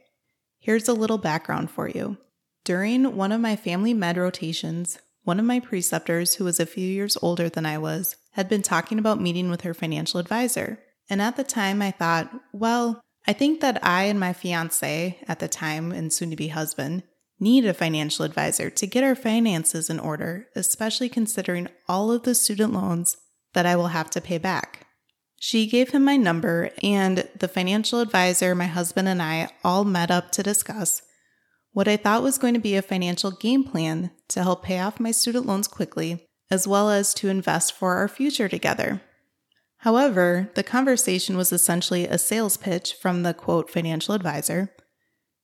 Here's 0.60 0.88
a 0.88 0.92
little 0.92 1.18
background 1.18 1.70
for 1.70 1.88
you. 1.88 2.18
During 2.64 3.16
one 3.16 3.32
of 3.32 3.40
my 3.40 3.56
family 3.56 3.94
med 3.94 4.18
rotations, 4.18 4.98
one 5.24 5.40
of 5.40 5.46
my 5.46 5.58
preceptors, 5.58 6.34
who 6.34 6.44
was 6.44 6.60
a 6.60 6.66
few 6.66 6.86
years 6.86 7.16
older 7.22 7.48
than 7.48 7.66
I 7.66 7.78
was, 7.78 8.16
had 8.32 8.48
been 8.48 8.62
talking 8.62 8.98
about 8.98 9.20
meeting 9.20 9.50
with 9.50 9.62
her 9.62 9.74
financial 9.74 10.20
advisor. 10.20 10.78
And 11.08 11.22
at 11.22 11.36
the 11.36 11.44
time, 11.44 11.80
I 11.80 11.90
thought, 11.90 12.30
well, 12.52 13.00
I 13.26 13.32
think 13.32 13.60
that 13.60 13.84
I 13.84 14.04
and 14.04 14.20
my 14.20 14.32
fiance 14.32 15.18
at 15.26 15.38
the 15.38 15.48
time 15.48 15.92
and 15.92 16.12
soon 16.12 16.30
to 16.30 16.36
be 16.36 16.48
husband 16.48 17.02
need 17.40 17.64
a 17.64 17.74
financial 17.74 18.24
advisor 18.24 18.70
to 18.70 18.86
get 18.86 19.04
our 19.04 19.14
finances 19.14 19.88
in 19.88 20.00
order, 20.00 20.48
especially 20.56 21.08
considering 21.08 21.68
all 21.88 22.10
of 22.10 22.24
the 22.24 22.34
student 22.34 22.72
loans 22.72 23.16
that 23.54 23.66
I 23.66 23.76
will 23.76 23.88
have 23.88 24.10
to 24.10 24.20
pay 24.20 24.38
back. 24.38 24.86
She 25.40 25.66
gave 25.68 25.90
him 25.90 26.04
my 26.04 26.16
number, 26.16 26.70
and 26.82 27.28
the 27.38 27.46
financial 27.46 28.00
advisor, 28.00 28.54
my 28.54 28.66
husband, 28.66 29.06
and 29.06 29.22
I 29.22 29.50
all 29.62 29.84
met 29.84 30.10
up 30.10 30.32
to 30.32 30.42
discuss 30.42 31.02
what 31.72 31.86
I 31.86 31.96
thought 31.96 32.24
was 32.24 32.38
going 32.38 32.54
to 32.54 32.60
be 32.60 32.74
a 32.74 32.82
financial 32.82 33.30
game 33.30 33.62
plan 33.62 34.10
to 34.28 34.42
help 34.42 34.64
pay 34.64 34.80
off 34.80 34.98
my 34.98 35.12
student 35.12 35.46
loans 35.46 35.68
quickly, 35.68 36.26
as 36.50 36.66
well 36.66 36.90
as 36.90 37.14
to 37.14 37.28
invest 37.28 37.72
for 37.72 37.94
our 37.94 38.08
future 38.08 38.48
together. 38.48 39.00
However, 39.82 40.50
the 40.54 40.64
conversation 40.64 41.36
was 41.36 41.52
essentially 41.52 42.06
a 42.06 42.18
sales 42.18 42.56
pitch 42.56 42.94
from 42.94 43.22
the 43.22 43.32
quote 43.32 43.70
financial 43.70 44.14
advisor, 44.14 44.74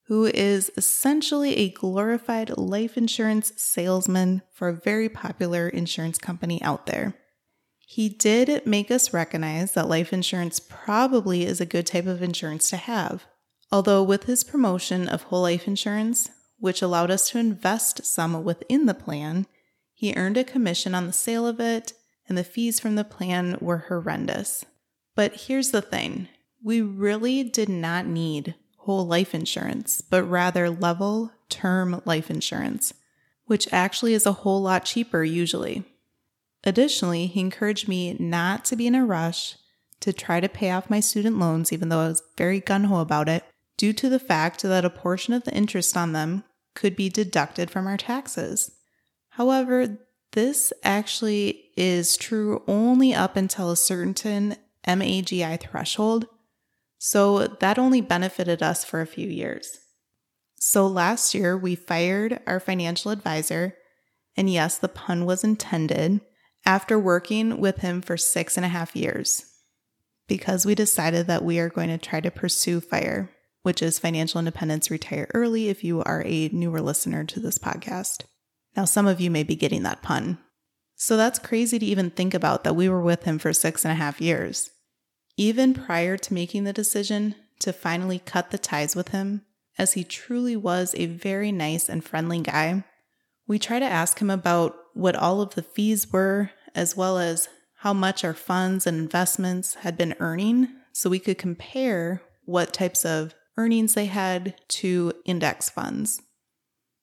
who 0.06 0.26
is 0.26 0.70
essentially 0.76 1.56
a 1.56 1.70
glorified 1.70 2.56
life 2.56 2.96
insurance 2.96 3.52
salesman 3.56 4.42
for 4.52 4.68
a 4.68 4.80
very 4.80 5.08
popular 5.08 5.68
insurance 5.68 6.18
company 6.18 6.60
out 6.62 6.86
there. 6.86 7.14
He 7.86 8.08
did 8.08 8.66
make 8.66 8.90
us 8.90 9.12
recognize 9.12 9.72
that 9.72 9.88
life 9.88 10.12
insurance 10.12 10.60
probably 10.60 11.44
is 11.44 11.60
a 11.60 11.66
good 11.66 11.86
type 11.86 12.06
of 12.06 12.22
insurance 12.22 12.68
to 12.70 12.76
have, 12.76 13.26
Although, 13.74 14.04
with 14.04 14.24
his 14.24 14.44
promotion 14.44 15.08
of 15.08 15.24
whole 15.24 15.42
life 15.42 15.66
insurance, 15.66 16.30
which 16.58 16.80
allowed 16.80 17.10
us 17.10 17.28
to 17.30 17.40
invest 17.40 18.04
some 18.04 18.44
within 18.44 18.86
the 18.86 18.94
plan, 18.94 19.46
he 19.92 20.14
earned 20.16 20.36
a 20.36 20.44
commission 20.44 20.94
on 20.94 21.08
the 21.08 21.12
sale 21.12 21.44
of 21.44 21.58
it, 21.58 21.92
and 22.28 22.38
the 22.38 22.44
fees 22.44 22.78
from 22.78 22.94
the 22.94 23.02
plan 23.02 23.58
were 23.60 23.86
horrendous. 23.88 24.64
But 25.16 25.46
here's 25.46 25.72
the 25.72 25.82
thing 25.82 26.28
we 26.62 26.82
really 26.82 27.42
did 27.42 27.68
not 27.68 28.06
need 28.06 28.54
whole 28.84 29.06
life 29.06 29.34
insurance, 29.34 30.00
but 30.00 30.22
rather 30.24 30.70
level 30.70 31.32
term 31.48 32.00
life 32.04 32.30
insurance, 32.30 32.94
which 33.46 33.72
actually 33.72 34.14
is 34.14 34.26
a 34.26 34.32
whole 34.32 34.62
lot 34.62 34.84
cheaper 34.84 35.24
usually. 35.24 35.84
Additionally, 36.64 37.26
he 37.26 37.40
encouraged 37.40 37.88
me 37.88 38.14
not 38.18 38.64
to 38.66 38.76
be 38.76 38.86
in 38.86 38.94
a 38.94 39.04
rush 39.04 39.56
to 40.00 40.12
try 40.12 40.40
to 40.40 40.48
pay 40.48 40.70
off 40.70 40.90
my 40.90 41.00
student 41.00 41.38
loans, 41.38 41.72
even 41.72 41.88
though 41.88 42.00
I 42.00 42.08
was 42.08 42.22
very 42.36 42.60
gun 42.60 42.84
ho 42.84 43.00
about 43.00 43.28
it, 43.28 43.44
due 43.76 43.92
to 43.94 44.08
the 44.08 44.18
fact 44.18 44.62
that 44.62 44.84
a 44.84 44.90
portion 44.90 45.34
of 45.34 45.44
the 45.44 45.54
interest 45.54 45.96
on 45.96 46.12
them 46.12 46.44
could 46.74 46.96
be 46.96 47.08
deducted 47.08 47.70
from 47.70 47.86
our 47.86 47.96
taxes. 47.96 48.70
However, 49.30 49.98
this 50.32 50.72
actually 50.82 51.70
is 51.76 52.16
true 52.16 52.62
only 52.66 53.14
up 53.14 53.36
until 53.36 53.70
a 53.70 53.76
certain 53.76 54.56
MAGI 54.86 55.56
threshold, 55.60 56.26
so 57.06 57.46
that 57.60 57.78
only 57.78 58.00
benefited 58.00 58.62
us 58.62 58.82
for 58.82 59.02
a 59.02 59.06
few 59.06 59.28
years. 59.28 59.76
So 60.54 60.86
last 60.86 61.34
year, 61.34 61.54
we 61.54 61.74
fired 61.74 62.40
our 62.46 62.58
financial 62.58 63.10
advisor, 63.10 63.76
and 64.38 64.48
yes, 64.48 64.78
the 64.78 64.88
pun 64.88 65.26
was 65.26 65.44
intended, 65.44 66.22
after 66.64 66.98
working 66.98 67.60
with 67.60 67.80
him 67.80 68.00
for 68.00 68.16
six 68.16 68.56
and 68.56 68.64
a 68.64 68.70
half 68.70 68.96
years, 68.96 69.44
because 70.28 70.64
we 70.64 70.74
decided 70.74 71.26
that 71.26 71.44
we 71.44 71.58
are 71.58 71.68
going 71.68 71.90
to 71.90 71.98
try 71.98 72.22
to 72.22 72.30
pursue 72.30 72.80
FIRE, 72.80 73.30
which 73.60 73.82
is 73.82 73.98
Financial 73.98 74.38
Independence 74.38 74.90
Retire 74.90 75.28
Early 75.34 75.68
if 75.68 75.84
you 75.84 76.02
are 76.04 76.22
a 76.24 76.48
newer 76.54 76.80
listener 76.80 77.22
to 77.24 77.38
this 77.38 77.58
podcast. 77.58 78.22
Now, 78.78 78.86
some 78.86 79.06
of 79.06 79.20
you 79.20 79.30
may 79.30 79.42
be 79.42 79.56
getting 79.56 79.82
that 79.82 80.00
pun. 80.00 80.38
So 80.94 81.18
that's 81.18 81.38
crazy 81.38 81.78
to 81.78 81.84
even 81.84 82.08
think 82.08 82.32
about 82.32 82.64
that 82.64 82.76
we 82.76 82.88
were 82.88 83.02
with 83.02 83.24
him 83.24 83.38
for 83.38 83.52
six 83.52 83.84
and 83.84 83.92
a 83.92 83.94
half 83.94 84.22
years. 84.22 84.70
Even 85.36 85.74
prior 85.74 86.16
to 86.16 86.34
making 86.34 86.64
the 86.64 86.72
decision 86.72 87.34
to 87.58 87.72
finally 87.72 88.18
cut 88.18 88.50
the 88.50 88.58
ties 88.58 88.94
with 88.94 89.08
him, 89.08 89.42
as 89.76 89.94
he 89.94 90.04
truly 90.04 90.56
was 90.56 90.94
a 90.96 91.06
very 91.06 91.50
nice 91.50 91.88
and 91.88 92.04
friendly 92.04 92.40
guy, 92.40 92.84
we 93.46 93.58
try 93.58 93.78
to 93.78 93.84
ask 93.84 94.20
him 94.20 94.30
about 94.30 94.76
what 94.94 95.16
all 95.16 95.40
of 95.40 95.54
the 95.54 95.62
fees 95.62 96.12
were, 96.12 96.50
as 96.74 96.96
well 96.96 97.18
as 97.18 97.48
how 97.78 97.92
much 97.92 98.24
our 98.24 98.34
funds 98.34 98.86
and 98.86 98.96
investments 98.98 99.74
had 99.74 99.96
been 99.96 100.14
earning, 100.20 100.68
so 100.92 101.10
we 101.10 101.18
could 101.18 101.36
compare 101.36 102.22
what 102.44 102.72
types 102.72 103.04
of 103.04 103.34
earnings 103.56 103.94
they 103.94 104.06
had 104.06 104.54
to 104.68 105.12
index 105.24 105.68
funds. 105.68 106.22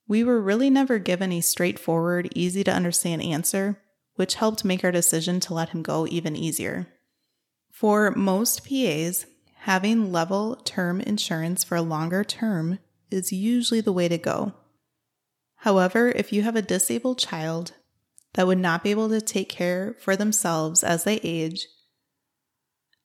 We 0.07 0.23
were 0.23 0.41
really 0.41 0.69
never 0.69 0.99
given 0.99 1.31
a 1.31 1.41
straightforward, 1.41 2.29
easy 2.33 2.63
to 2.63 2.73
understand 2.73 3.21
answer, 3.21 3.81
which 4.15 4.35
helped 4.35 4.65
make 4.65 4.83
our 4.83 4.91
decision 4.91 5.39
to 5.41 5.53
let 5.53 5.69
him 5.69 5.83
go 5.83 6.07
even 6.07 6.35
easier. 6.35 6.87
For 7.71 8.11
most 8.11 8.67
PAs, 8.67 9.25
having 9.55 10.11
level 10.11 10.55
term 10.57 11.01
insurance 11.01 11.63
for 11.63 11.75
a 11.75 11.81
longer 11.81 12.23
term 12.23 12.79
is 13.09 13.31
usually 13.31 13.81
the 13.81 13.93
way 13.93 14.07
to 14.07 14.17
go. 14.17 14.53
However, 15.57 16.09
if 16.09 16.33
you 16.33 16.41
have 16.41 16.55
a 16.55 16.61
disabled 16.61 17.19
child 17.19 17.73
that 18.33 18.47
would 18.47 18.57
not 18.57 18.83
be 18.83 18.91
able 18.91 19.09
to 19.09 19.21
take 19.21 19.49
care 19.49 19.95
for 19.99 20.15
themselves 20.15 20.83
as 20.83 21.03
they 21.03 21.19
age, 21.23 21.67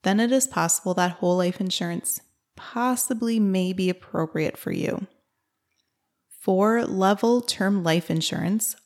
then 0.03 0.21
it 0.21 0.33
is 0.33 0.47
possible 0.47 0.95
that 0.95 1.13
whole 1.13 1.37
life 1.37 1.61
insurance 1.61 2.21
possibly 2.55 3.39
may 3.39 3.73
be 3.73 3.91
appropriate 3.91 4.57
for 4.57 4.73
you. 4.73 5.07
For 6.29 6.85
level 6.85 7.41
term 7.41 7.83
life 7.83 8.11
insurance, 8.11 8.77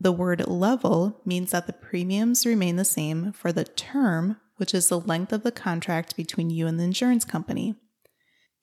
the 0.00 0.12
word 0.12 0.48
level 0.48 1.20
means 1.24 1.52
that 1.52 1.66
the 1.66 1.72
premiums 1.72 2.44
remain 2.44 2.76
the 2.76 2.84
same 2.84 3.32
for 3.32 3.52
the 3.52 3.64
term, 3.64 4.38
which 4.56 4.74
is 4.74 4.88
the 4.88 5.00
length 5.00 5.32
of 5.32 5.42
the 5.42 5.52
contract 5.52 6.16
between 6.16 6.50
you 6.50 6.66
and 6.66 6.78
the 6.78 6.84
insurance 6.84 7.24
company. 7.24 7.74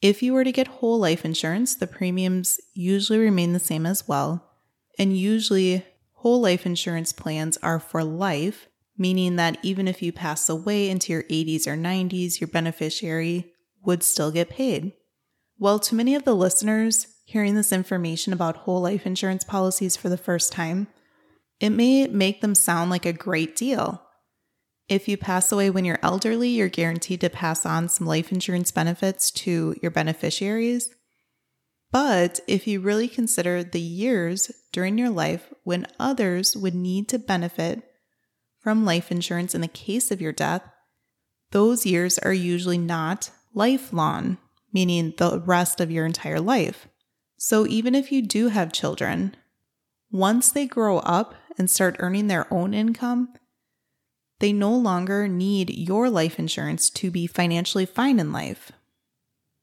If 0.02 0.24
you 0.24 0.34
were 0.34 0.44
to 0.44 0.52
get 0.52 0.68
whole 0.68 1.00
life 1.00 1.24
insurance, 1.24 1.76
the 1.76 1.88
premiums 1.88 2.60
usually 2.74 3.20
remain 3.20 3.54
the 3.54 3.60
same 3.60 3.86
as 3.86 4.08
well. 4.08 4.50
And 4.98 5.16
usually, 5.16 5.86
whole 6.14 6.42
life 6.42 6.66
insurance 6.66 7.14
plans 7.14 7.58
are 7.58 7.80
for 7.80 8.04
life, 8.04 8.68
meaning 8.98 9.36
that 9.36 9.58
even 9.62 9.88
if 9.88 10.02
you 10.02 10.12
pass 10.12 10.50
away 10.50 10.90
into 10.90 11.14
your 11.14 11.24
80s 11.24 11.68
or 11.68 11.76
90s, 11.76 12.40
your 12.40 12.48
beneficiary 12.48 13.54
would 13.84 14.04
still 14.04 14.32
get 14.32 14.50
paid. 14.50 14.94
Well, 15.60 15.80
to 15.80 15.96
many 15.96 16.16
of 16.16 16.24
the 16.24 16.36
listeners, 16.36 17.08
hearing 17.26 17.56
this 17.56 17.72
information 17.72 18.34
about 18.34 18.58
whole 18.58 18.82
life 18.82 19.06
insurance 19.06 19.44
policies 19.44 19.96
for 19.96 20.10
the 20.10 20.18
first 20.18 20.52
time, 20.52 20.88
it 21.60 21.70
may 21.70 22.08
make 22.08 22.42
them 22.42 22.56
sound 22.56 22.90
like 22.90 23.06
a 23.06 23.14
great 23.14 23.56
deal. 23.56 24.02
If 24.92 25.08
you 25.08 25.16
pass 25.16 25.54
away 25.54 25.70
when 25.70 25.86
you're 25.86 26.02
elderly, 26.04 26.50
you're 26.50 26.68
guaranteed 26.68 27.22
to 27.22 27.30
pass 27.30 27.66
on 27.66 27.88
some 27.88 28.06
life 28.06 28.30
insurance 28.30 28.74
benefits 28.74 29.32
to 29.32 29.74
your 29.82 29.90
beneficiaries. 29.90 30.94
But 31.94 32.42
if 32.46 32.68
you 32.68 32.82
really 32.82 33.08
consider 33.08 33.64
the 33.64 33.80
years 33.80 34.52
during 34.74 34.98
your 34.98 35.10
life 35.10 35.54
when 35.64 35.88
others 35.98 36.58
would 36.58 36.76
need 36.76 37.08
to 37.08 37.20
benefit 37.20 37.84
from 38.60 38.84
life 38.84 39.14
insurance 39.14 39.56
in 39.56 39.62
the 39.62 39.70
case 39.70 40.12
of 40.12 40.20
your 40.20 40.34
death, 40.34 40.64
those 41.52 41.86
years 41.86 42.20
are 42.20 42.34
usually 42.34 42.78
not 42.78 43.32
lifelong, 43.54 44.40
meaning 44.74 45.14
the 45.18 45.40
rest 45.40 45.80
of 45.80 45.90
your 45.90 46.06
entire 46.06 46.42
life. 46.42 46.90
So 47.38 47.66
even 47.66 47.96
if 47.96 48.12
you 48.12 48.22
do 48.22 48.50
have 48.50 48.74
children, 48.74 49.38
once 50.12 50.52
they 50.52 50.66
grow 50.66 50.98
up 50.98 51.36
and 51.58 51.70
start 51.70 51.96
earning 52.00 52.28
their 52.28 52.54
own 52.54 52.74
income, 52.74 53.34
they 54.42 54.52
no 54.52 54.76
longer 54.76 55.28
need 55.30 55.70
your 55.70 56.10
life 56.10 56.38
insurance 56.38 56.90
to 56.90 57.10
be 57.10 57.26
financially 57.28 57.86
fine 57.86 58.20
in 58.20 58.34
life. 58.34 58.74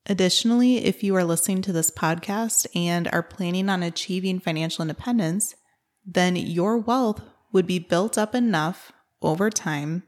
Additionally, 0.07 0.79
if 0.79 1.05
you 1.05 1.15
are 1.15 1.25
listening 1.25 1.61
to 1.61 1.73
this 1.73 1.91
podcast 1.91 2.67
and 2.75 3.07
are 3.13 3.23
planning 3.23 3.69
on 3.69 3.83
achieving 3.83 4.41
financial 4.41 4.81
independence, 4.81 5.55
then 6.07 6.35
your 6.35 6.79
wealth 6.79 7.21
would 7.53 7.67
be 7.67 7.79
built 7.79 8.17
up 8.17 8.35
enough 8.35 8.93
over 9.21 9.51
time 9.51 10.05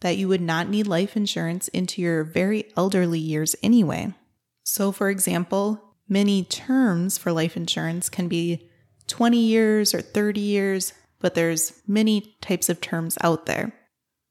that 0.00 0.16
you 0.16 0.26
would 0.26 0.40
not 0.40 0.68
need 0.68 0.88
life 0.88 1.16
insurance 1.16 1.68
into 1.68 2.02
your 2.02 2.24
very 2.24 2.64
elderly 2.76 3.20
years 3.20 3.54
anyway. 3.62 4.12
So, 4.64 4.90
for 4.90 5.08
example, 5.08 5.94
Many 6.08 6.44
terms 6.44 7.16
for 7.16 7.32
life 7.32 7.56
insurance 7.56 8.08
can 8.08 8.28
be 8.28 8.68
20 9.06 9.38
years 9.38 9.94
or 9.94 10.02
30 10.02 10.40
years, 10.40 10.92
but 11.18 11.34
there's 11.34 11.80
many 11.86 12.36
types 12.40 12.68
of 12.68 12.80
terms 12.80 13.16
out 13.22 13.46
there. 13.46 13.72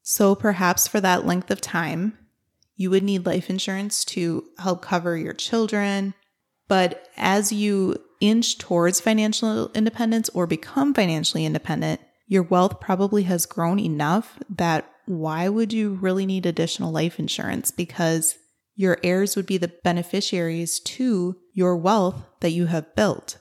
So 0.06 0.34
perhaps 0.34 0.86
for 0.86 1.00
that 1.00 1.26
length 1.26 1.50
of 1.50 1.62
time, 1.62 2.18
you 2.76 2.90
would 2.90 3.02
need 3.02 3.24
life 3.24 3.48
insurance 3.48 4.04
to 4.04 4.44
help 4.58 4.82
cover 4.82 5.16
your 5.16 5.32
children. 5.32 6.12
But 6.68 7.08
as 7.16 7.52
you 7.52 7.96
inch 8.20 8.58
towards 8.58 9.00
financial 9.00 9.70
independence 9.72 10.28
or 10.28 10.46
become 10.46 10.92
financially 10.92 11.46
independent, 11.46 12.02
your 12.26 12.42
wealth 12.42 12.80
probably 12.80 13.22
has 13.24 13.46
grown 13.46 13.78
enough 13.78 14.38
that 14.50 14.90
why 15.06 15.48
would 15.48 15.72
you 15.72 15.94
really 15.94 16.26
need 16.26 16.44
additional 16.44 16.92
life 16.92 17.18
insurance? 17.18 17.70
Because 17.70 18.36
your 18.74 18.98
heirs 19.02 19.36
would 19.36 19.46
be 19.46 19.56
the 19.56 19.72
beneficiaries 19.84 20.80
to 20.80 21.36
your 21.54 21.76
wealth 21.76 22.26
that 22.40 22.50
you 22.50 22.66
have 22.66 22.94
built. 22.94 23.38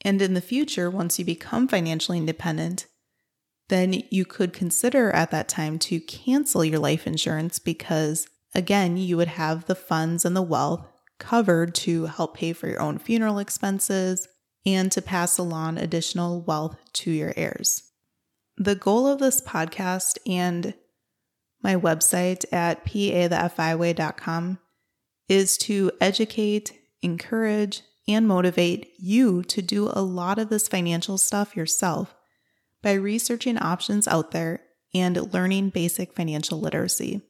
And 0.00 0.22
in 0.22 0.32
the 0.32 0.40
future, 0.40 0.90
once 0.90 1.18
you 1.18 1.26
become 1.26 1.68
financially 1.68 2.18
independent, 2.18 2.86
then 3.68 4.02
you 4.10 4.24
could 4.24 4.52
consider 4.52 5.10
at 5.12 5.30
that 5.30 5.48
time 5.48 5.78
to 5.78 6.00
cancel 6.00 6.64
your 6.64 6.78
life 6.78 7.06
insurance 7.06 7.58
because, 7.58 8.28
again, 8.54 8.96
you 8.96 9.16
would 9.16 9.28
have 9.28 9.64
the 9.64 9.74
funds 9.74 10.24
and 10.24 10.36
the 10.36 10.42
wealth 10.42 10.86
covered 11.18 11.74
to 11.74 12.06
help 12.06 12.36
pay 12.36 12.52
for 12.52 12.68
your 12.68 12.80
own 12.80 12.98
funeral 12.98 13.38
expenses 13.38 14.28
and 14.66 14.90
to 14.92 15.02
pass 15.02 15.38
along 15.38 15.78
additional 15.78 16.42
wealth 16.42 16.76
to 16.92 17.10
your 17.10 17.32
heirs. 17.36 17.90
The 18.56 18.74
goal 18.74 19.06
of 19.06 19.18
this 19.18 19.40
podcast 19.40 20.18
and 20.26 20.74
my 21.62 21.76
website 21.76 22.44
at 22.52 22.84
pathefiway.com 22.84 24.58
is 25.28 25.56
to 25.58 25.90
educate, 26.00 26.72
encourage, 27.02 27.82
and 28.06 28.28
motivate 28.28 28.92
you 28.98 29.42
to 29.44 29.62
do 29.62 29.88
a 29.88 30.02
lot 30.02 30.38
of 30.38 30.50
this 30.50 30.68
financial 30.68 31.16
stuff 31.16 31.56
yourself 31.56 32.14
by 32.84 32.92
researching 32.92 33.58
options 33.58 34.06
out 34.06 34.30
there 34.30 34.60
and 34.94 35.32
learning 35.32 35.70
basic 35.70 36.12
financial 36.12 36.60
literacy. 36.60 37.22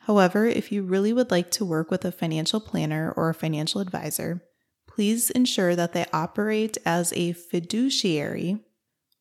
However, 0.00 0.46
if 0.46 0.72
you 0.72 0.82
really 0.82 1.12
would 1.12 1.30
like 1.30 1.50
to 1.52 1.64
work 1.64 1.90
with 1.90 2.04
a 2.04 2.10
financial 2.10 2.58
planner 2.58 3.12
or 3.16 3.28
a 3.28 3.34
financial 3.34 3.80
advisor, 3.80 4.42
please 4.86 5.30
ensure 5.30 5.76
that 5.76 5.92
they 5.92 6.06
operate 6.12 6.78
as 6.84 7.12
a 7.12 7.32
fiduciary, 7.32 8.64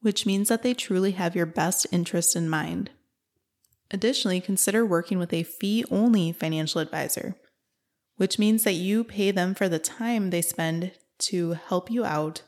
which 0.01 0.25
means 0.25 0.49
that 0.49 0.63
they 0.63 0.73
truly 0.73 1.11
have 1.11 1.35
your 1.35 1.45
best 1.45 1.85
interest 1.91 2.35
in 2.35 2.49
mind. 2.49 2.89
Additionally, 3.91 4.41
consider 4.41 4.85
working 4.85 5.19
with 5.19 5.33
a 5.33 5.43
fee 5.43 5.85
only 5.91 6.31
financial 6.31 6.81
advisor, 6.81 7.35
which 8.15 8.39
means 8.39 8.63
that 8.63 8.73
you 8.73 9.03
pay 9.03 9.31
them 9.31 9.53
for 9.53 9.69
the 9.69 9.79
time 9.79 10.29
they 10.29 10.41
spend 10.41 10.93
to 11.19 11.51
help 11.51 11.91
you 11.91 12.03
out, 12.03 12.41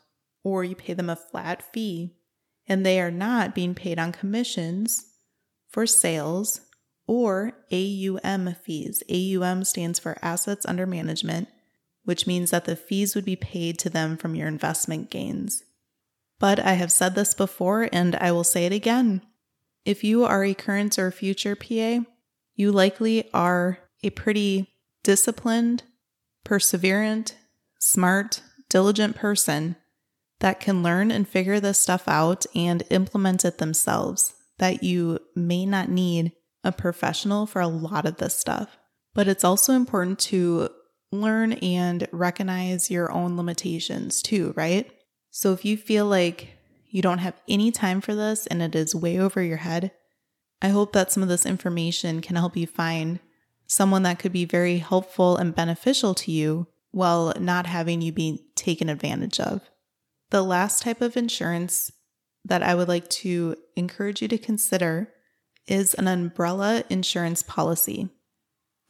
or 0.44 0.64
you 0.64 0.76
pay 0.76 0.94
them 0.94 1.10
a 1.10 1.16
flat 1.16 1.62
fee, 1.74 2.16
and 2.68 2.86
they 2.86 3.00
are 3.00 3.12
not 3.12 3.56
being 3.56 3.76
paid 3.76 4.00
on 4.00 4.12
commissions 4.12 5.06
for 5.70 5.86
sales 5.86 6.62
or 7.08 7.54
AUM 7.72 8.56
fees. 8.64 9.04
AUM 9.10 9.64
stands 9.64 10.00
for 10.00 10.18
Assets 10.22 10.66
Under 10.66 10.86
Management, 10.86 11.48
which 12.04 12.26
means 12.26 12.52
that 12.52 12.66
the 12.66 12.76
fees 12.76 13.16
would 13.16 13.26
be 13.26 13.36
paid 13.36 13.78
to 13.80 13.90
them 13.90 14.18
from 14.18 14.36
your 14.36 14.48
investment 14.48 15.10
gains. 15.10 15.64
But 16.40 16.60
I 16.60 16.74
have 16.74 16.92
said 16.92 17.16
this 17.16 17.34
before 17.34 17.90
and 17.92 18.16
I 18.16 18.32
will 18.32 18.44
say 18.44 18.66
it 18.66 18.74
again. 18.74 19.22
If 19.86 20.04
you 20.04 20.26
are 20.26 20.44
a 20.44 20.54
current 20.54 20.98
or 20.98 21.12
future 21.12 21.56
PA, 21.56 22.00
you 22.56 22.72
likely 22.72 23.30
are 23.34 23.80
a 24.02 24.10
pretty 24.10 24.74
disciplined, 25.04 25.84
perseverant, 26.44 27.36
smart, 27.80 28.42
diligent 28.70 29.16
person 29.16 29.76
that 30.46 30.60
can 30.60 30.84
learn 30.84 31.10
and 31.10 31.28
figure 31.28 31.60
this 31.60 31.80
stuff 31.80 32.08
out 32.08 32.46
and 32.54 32.84
implement 32.92 33.44
it 33.44 33.58
themselves, 33.58 34.36
that 34.60 34.84
you 34.84 35.18
may 35.36 35.66
not 35.66 35.90
need 35.90 36.34
a 36.64 36.72
professional 36.72 37.48
for 37.48 37.62
a 37.62 37.68
lot 37.68 38.06
of 38.06 38.18
this 38.18 38.38
stuff. 38.38 38.78
But 39.16 39.28
it's 39.28 39.44
also 39.44 39.74
important 39.74 40.20
to 40.20 40.70
learn 41.12 41.54
and 41.54 42.08
recognize 42.12 42.92
your 42.92 43.12
own 43.12 43.36
limitations 43.38 44.22
too, 44.22 44.54
right? 44.56 44.88
So 45.32 45.52
if 45.52 45.66
you 45.66 45.78
feel 45.78 46.06
like 46.06 46.50
you 46.92 47.02
don't 47.02 47.18
have 47.18 47.42
any 47.50 47.72
time 47.72 48.00
for 48.00 48.14
this 48.14 48.46
and 48.46 48.62
it 48.62 48.76
is 48.76 48.94
way 48.94 49.18
over 49.18 49.42
your 49.42 49.58
head, 49.58 49.94
I 50.62 50.68
hope 50.68 50.94
that 50.94 51.12
some 51.12 51.24
of 51.24 51.30
this 51.30 51.48
information 51.48 52.22
can 52.22 52.36
help 52.36 52.56
you 52.56 52.68
find 52.68 53.20
someone 53.66 54.04
that 54.04 54.20
could 54.20 54.32
be 54.32 54.46
very 54.46 54.78
helpful 54.78 55.38
and 55.38 55.56
beneficial 55.56 56.14
to 56.14 56.32
you 56.32 56.68
while 56.92 57.34
not 57.40 57.66
having 57.66 58.04
you 58.04 58.12
be 58.12 58.46
taken 58.54 58.90
advantage 58.90 59.40
of. 59.40 59.64
The 60.36 60.44
last 60.44 60.82
type 60.82 61.00
of 61.00 61.16
insurance 61.16 61.94
that 62.44 62.62
I 62.62 62.76
would 62.76 62.90
like 62.90 63.08
to 63.22 63.56
encourage 63.78 64.22
you 64.22 64.28
to 64.28 64.38
consider 64.38 65.14
is 65.66 65.94
an 65.94 66.10
umbrella 66.10 66.84
insurance 66.90 67.42
policy. 67.42 68.10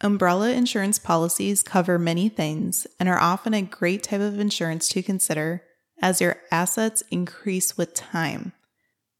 Umbrella 0.00 0.50
insurance 0.50 0.98
policies 0.98 1.62
cover 1.62 2.00
many 2.00 2.28
things 2.28 2.88
and 2.98 3.08
are 3.08 3.20
often 3.20 3.54
a 3.54 3.62
great 3.62 4.02
type 4.02 4.20
of 4.20 4.40
insurance 4.40 4.88
to 4.88 5.04
consider 5.04 5.62
as 6.02 6.20
your 6.20 6.38
assets 6.50 7.04
increase 7.12 7.78
with 7.78 7.94
time. 7.94 8.52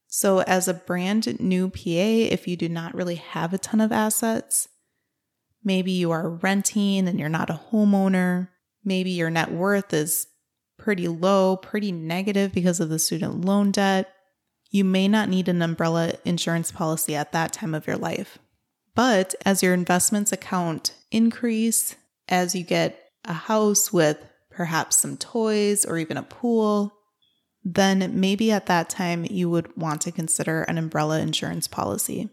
So, 0.07 0.41
as 0.41 0.67
a 0.67 0.73
brand 0.73 1.39
new 1.39 1.69
PA, 1.69 1.79
if 1.85 2.45
you 2.45 2.57
do 2.57 2.67
not 2.67 2.93
really 2.93 3.15
have 3.15 3.53
a 3.53 3.57
ton 3.57 3.79
of 3.79 3.93
assets, 3.93 4.67
maybe 5.63 5.93
you 5.93 6.11
are 6.11 6.29
renting 6.29 7.07
and 7.07 7.21
you're 7.21 7.29
not 7.29 7.49
a 7.49 7.61
homeowner, 7.71 8.49
maybe 8.83 9.11
your 9.11 9.29
net 9.29 9.49
worth 9.49 9.93
is 9.93 10.27
pretty 10.87 11.09
low, 11.09 11.57
pretty 11.57 11.91
negative 11.91 12.53
because 12.53 12.79
of 12.79 12.87
the 12.87 12.97
student 12.97 13.43
loan 13.43 13.71
debt, 13.71 14.09
you 14.71 14.85
may 14.85 15.05
not 15.05 15.27
need 15.27 15.49
an 15.49 15.61
umbrella 15.61 16.13
insurance 16.23 16.71
policy 16.71 17.13
at 17.13 17.33
that 17.33 17.51
time 17.51 17.75
of 17.75 17.85
your 17.85 17.97
life. 17.97 18.39
But 18.95 19.35
as 19.45 19.61
your 19.61 19.73
investments 19.73 20.31
account 20.31 20.93
increase, 21.11 21.97
as 22.29 22.55
you 22.55 22.63
get 22.63 22.97
a 23.25 23.33
house 23.33 23.91
with 23.91 24.17
perhaps 24.49 24.95
some 24.95 25.17
toys 25.17 25.83
or 25.83 25.97
even 25.97 26.15
a 26.15 26.23
pool, 26.23 26.93
then 27.65 28.17
maybe 28.17 28.49
at 28.53 28.67
that 28.67 28.89
time 28.89 29.25
you 29.29 29.49
would 29.49 29.75
want 29.75 29.99
to 30.03 30.11
consider 30.13 30.61
an 30.61 30.77
umbrella 30.77 31.19
insurance 31.19 31.67
policy. 31.67 32.29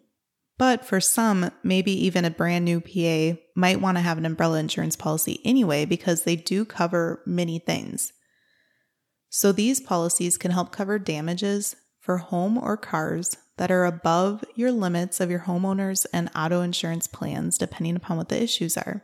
But 0.58 0.84
for 0.84 1.00
some, 1.00 1.50
maybe 1.64 1.90
even 2.06 2.24
a 2.24 2.30
brand 2.30 2.64
new 2.64 2.80
PA 2.80 3.36
might 3.56 3.80
want 3.80 3.96
to 3.96 4.02
have 4.02 4.16
an 4.16 4.24
umbrella 4.24 4.60
insurance 4.60 4.94
policy 4.94 5.40
anyway 5.44 5.86
because 5.86 6.22
they 6.22 6.36
do 6.36 6.64
cover 6.64 7.20
many 7.26 7.58
things. 7.58 8.12
So 9.36 9.50
these 9.50 9.80
policies 9.80 10.38
can 10.38 10.52
help 10.52 10.70
cover 10.70 10.96
damages 10.96 11.74
for 11.98 12.18
home 12.18 12.56
or 12.56 12.76
cars 12.76 13.36
that 13.56 13.68
are 13.68 13.84
above 13.84 14.44
your 14.54 14.70
limits 14.70 15.18
of 15.18 15.28
your 15.28 15.40
homeowners 15.40 16.06
and 16.12 16.30
auto 16.36 16.60
insurance 16.60 17.08
plans, 17.08 17.58
depending 17.58 17.96
upon 17.96 18.16
what 18.16 18.28
the 18.28 18.40
issues 18.40 18.76
are. 18.76 19.02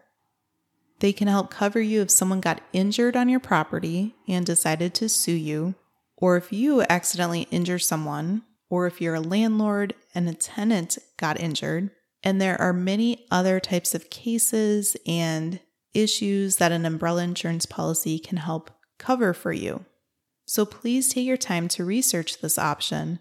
They 1.01 1.12
can 1.12 1.27
help 1.27 1.51
cover 1.51 1.81
you 1.81 2.01
if 2.01 2.12
someone 2.12 2.40
got 2.40 2.61
injured 2.73 3.16
on 3.16 3.29
your 3.29 3.40
property 3.40 4.14
and 4.29 4.47
decided 4.47 4.95
to 4.95 5.09
sue 5.09 5.33
you, 5.33 5.75
or 6.16 6.37
if 6.37 6.53
you 6.53 6.83
accidentally 6.88 7.49
injure 7.51 7.81
someone, 7.81 8.43
or 8.69 8.87
if 8.87 9.01
you're 9.01 9.16
a 9.16 9.21
landlord 9.21 9.95
and 10.14 10.29
a 10.29 10.35
tenant 10.35 10.97
got 11.16 11.40
injured. 11.40 11.90
And 12.23 12.40
there 12.40 12.61
are 12.61 12.73
many 12.73 13.27
other 13.33 13.59
types 13.59 13.97
of 13.97 14.11
cases 14.11 14.97
and 15.09 15.59
issues 15.93 16.57
that 16.57 16.71
an 16.71 16.87
umbrella 16.87 17.25
insurance 17.25 17.66
policy 17.66 18.21
can 18.21 18.37
help 18.37 18.71
cover 18.97 19.35
for 19.35 19.53
you. 19.53 19.87
So 20.50 20.66
please 20.66 21.08
take 21.08 21.28
your 21.28 21.36
time 21.36 21.68
to 21.68 21.84
research 21.84 22.40
this 22.40 22.58
option 22.58 23.20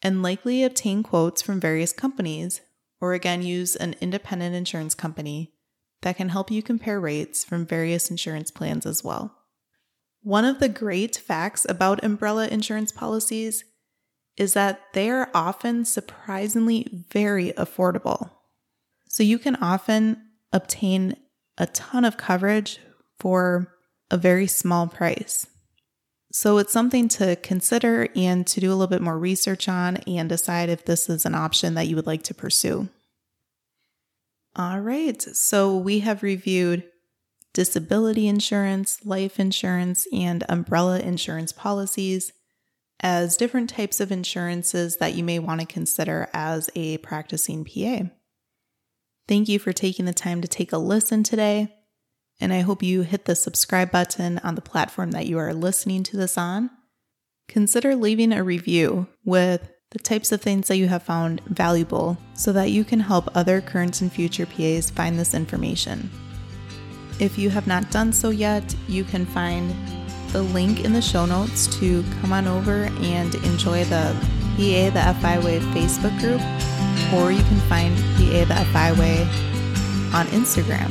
and 0.00 0.22
likely 0.22 0.62
obtain 0.62 1.02
quotes 1.02 1.42
from 1.42 1.58
various 1.58 1.92
companies, 1.92 2.60
or 3.00 3.14
again, 3.14 3.42
use 3.42 3.74
an 3.74 3.96
independent 4.00 4.54
insurance 4.54 4.94
company 4.94 5.54
that 6.02 6.18
can 6.18 6.28
help 6.28 6.52
you 6.52 6.62
compare 6.62 7.00
rates 7.00 7.44
from 7.44 7.66
various 7.66 8.12
insurance 8.12 8.52
plans 8.52 8.86
as 8.86 9.02
well. 9.02 9.36
One 10.22 10.44
of 10.44 10.60
the 10.60 10.68
great 10.68 11.16
facts 11.16 11.66
about 11.68 12.04
umbrella 12.04 12.46
insurance 12.46 12.92
policies 12.92 13.64
is 14.36 14.54
that 14.54 14.82
they 14.92 15.10
are 15.10 15.30
often 15.34 15.84
surprisingly 15.84 16.86
very 17.10 17.50
affordable. 17.54 18.30
So 19.08 19.24
you 19.24 19.40
can 19.40 19.56
often 19.56 20.28
obtain 20.52 21.16
a 21.58 21.66
ton 21.66 22.04
of 22.04 22.16
coverage 22.16 22.78
for 23.18 23.74
a 24.12 24.16
very 24.16 24.46
small 24.46 24.86
price. 24.86 25.48
So 26.32 26.56
it's 26.56 26.72
something 26.72 27.08
to 27.08 27.36
consider 27.36 28.08
and 28.16 28.46
to 28.46 28.60
do 28.60 28.70
a 28.70 28.74
little 28.74 28.86
bit 28.86 29.02
more 29.02 29.18
research 29.18 29.68
on 29.68 29.98
and 29.98 30.30
decide 30.30 30.70
if 30.70 30.84
this 30.84 31.10
is 31.10 31.26
an 31.26 31.34
option 31.34 31.74
that 31.74 31.88
you 31.88 31.96
would 31.96 32.06
like 32.06 32.22
to 32.24 32.34
pursue. 32.34 32.88
All 34.56 34.80
right, 34.80 35.20
so 35.20 35.76
we 35.76 36.00
have 36.00 36.22
reviewed 36.22 36.84
disability 37.52 38.28
insurance, 38.28 39.04
life 39.04 39.38
insurance, 39.38 40.06
and 40.10 40.42
umbrella 40.48 41.00
insurance 41.00 41.52
policies 41.52 42.32
as 43.00 43.36
different 43.36 43.68
types 43.68 44.00
of 44.00 44.10
insurances 44.10 44.96
that 44.96 45.14
you 45.14 45.24
may 45.24 45.38
want 45.38 45.60
to 45.60 45.66
consider 45.66 46.30
as 46.32 46.70
a 46.74 46.96
practicing 46.98 47.62
PA. 47.62 48.06
Thank 49.28 49.48
you 49.50 49.58
for 49.58 49.72
taking 49.72 50.06
the 50.06 50.14
time 50.14 50.40
to 50.40 50.48
take 50.48 50.72
a 50.72 50.78
listen 50.78 51.22
today 51.22 51.74
and 52.42 52.52
I 52.52 52.60
hope 52.60 52.82
you 52.82 53.02
hit 53.02 53.24
the 53.24 53.36
subscribe 53.36 53.92
button 53.92 54.38
on 54.40 54.56
the 54.56 54.60
platform 54.60 55.12
that 55.12 55.26
you 55.26 55.38
are 55.38 55.54
listening 55.54 56.02
to 56.04 56.16
this 56.16 56.36
on. 56.36 56.70
Consider 57.48 57.94
leaving 57.94 58.32
a 58.32 58.42
review 58.42 59.06
with 59.24 59.70
the 59.92 60.00
types 60.00 60.32
of 60.32 60.42
things 60.42 60.66
that 60.66 60.76
you 60.76 60.88
have 60.88 61.04
found 61.04 61.40
valuable 61.46 62.18
so 62.34 62.52
that 62.52 62.70
you 62.70 62.82
can 62.82 62.98
help 62.98 63.34
other 63.36 63.60
current 63.60 64.00
and 64.00 64.12
future 64.12 64.46
PAs 64.46 64.90
find 64.90 65.18
this 65.18 65.34
information. 65.34 66.10
If 67.20 67.38
you 67.38 67.48
have 67.50 67.68
not 67.68 67.90
done 67.92 68.12
so 68.12 68.30
yet, 68.30 68.74
you 68.88 69.04
can 69.04 69.24
find 69.24 69.72
the 70.32 70.42
link 70.42 70.84
in 70.84 70.92
the 70.92 71.02
show 71.02 71.26
notes 71.26 71.68
to 71.78 72.02
come 72.20 72.32
on 72.32 72.48
over 72.48 72.84
and 73.02 73.34
enjoy 73.36 73.84
the 73.84 74.16
PA 74.56 74.90
the 74.90 75.16
FI 75.20 75.38
Way 75.38 75.60
Facebook 75.60 76.18
group, 76.18 76.40
or 77.14 77.30
you 77.30 77.42
can 77.44 77.60
find 77.68 77.94
PA 78.16 78.44
the 78.46 78.64
FI 78.72 78.92
Way 78.98 79.22
on 80.12 80.26
Instagram. 80.28 80.90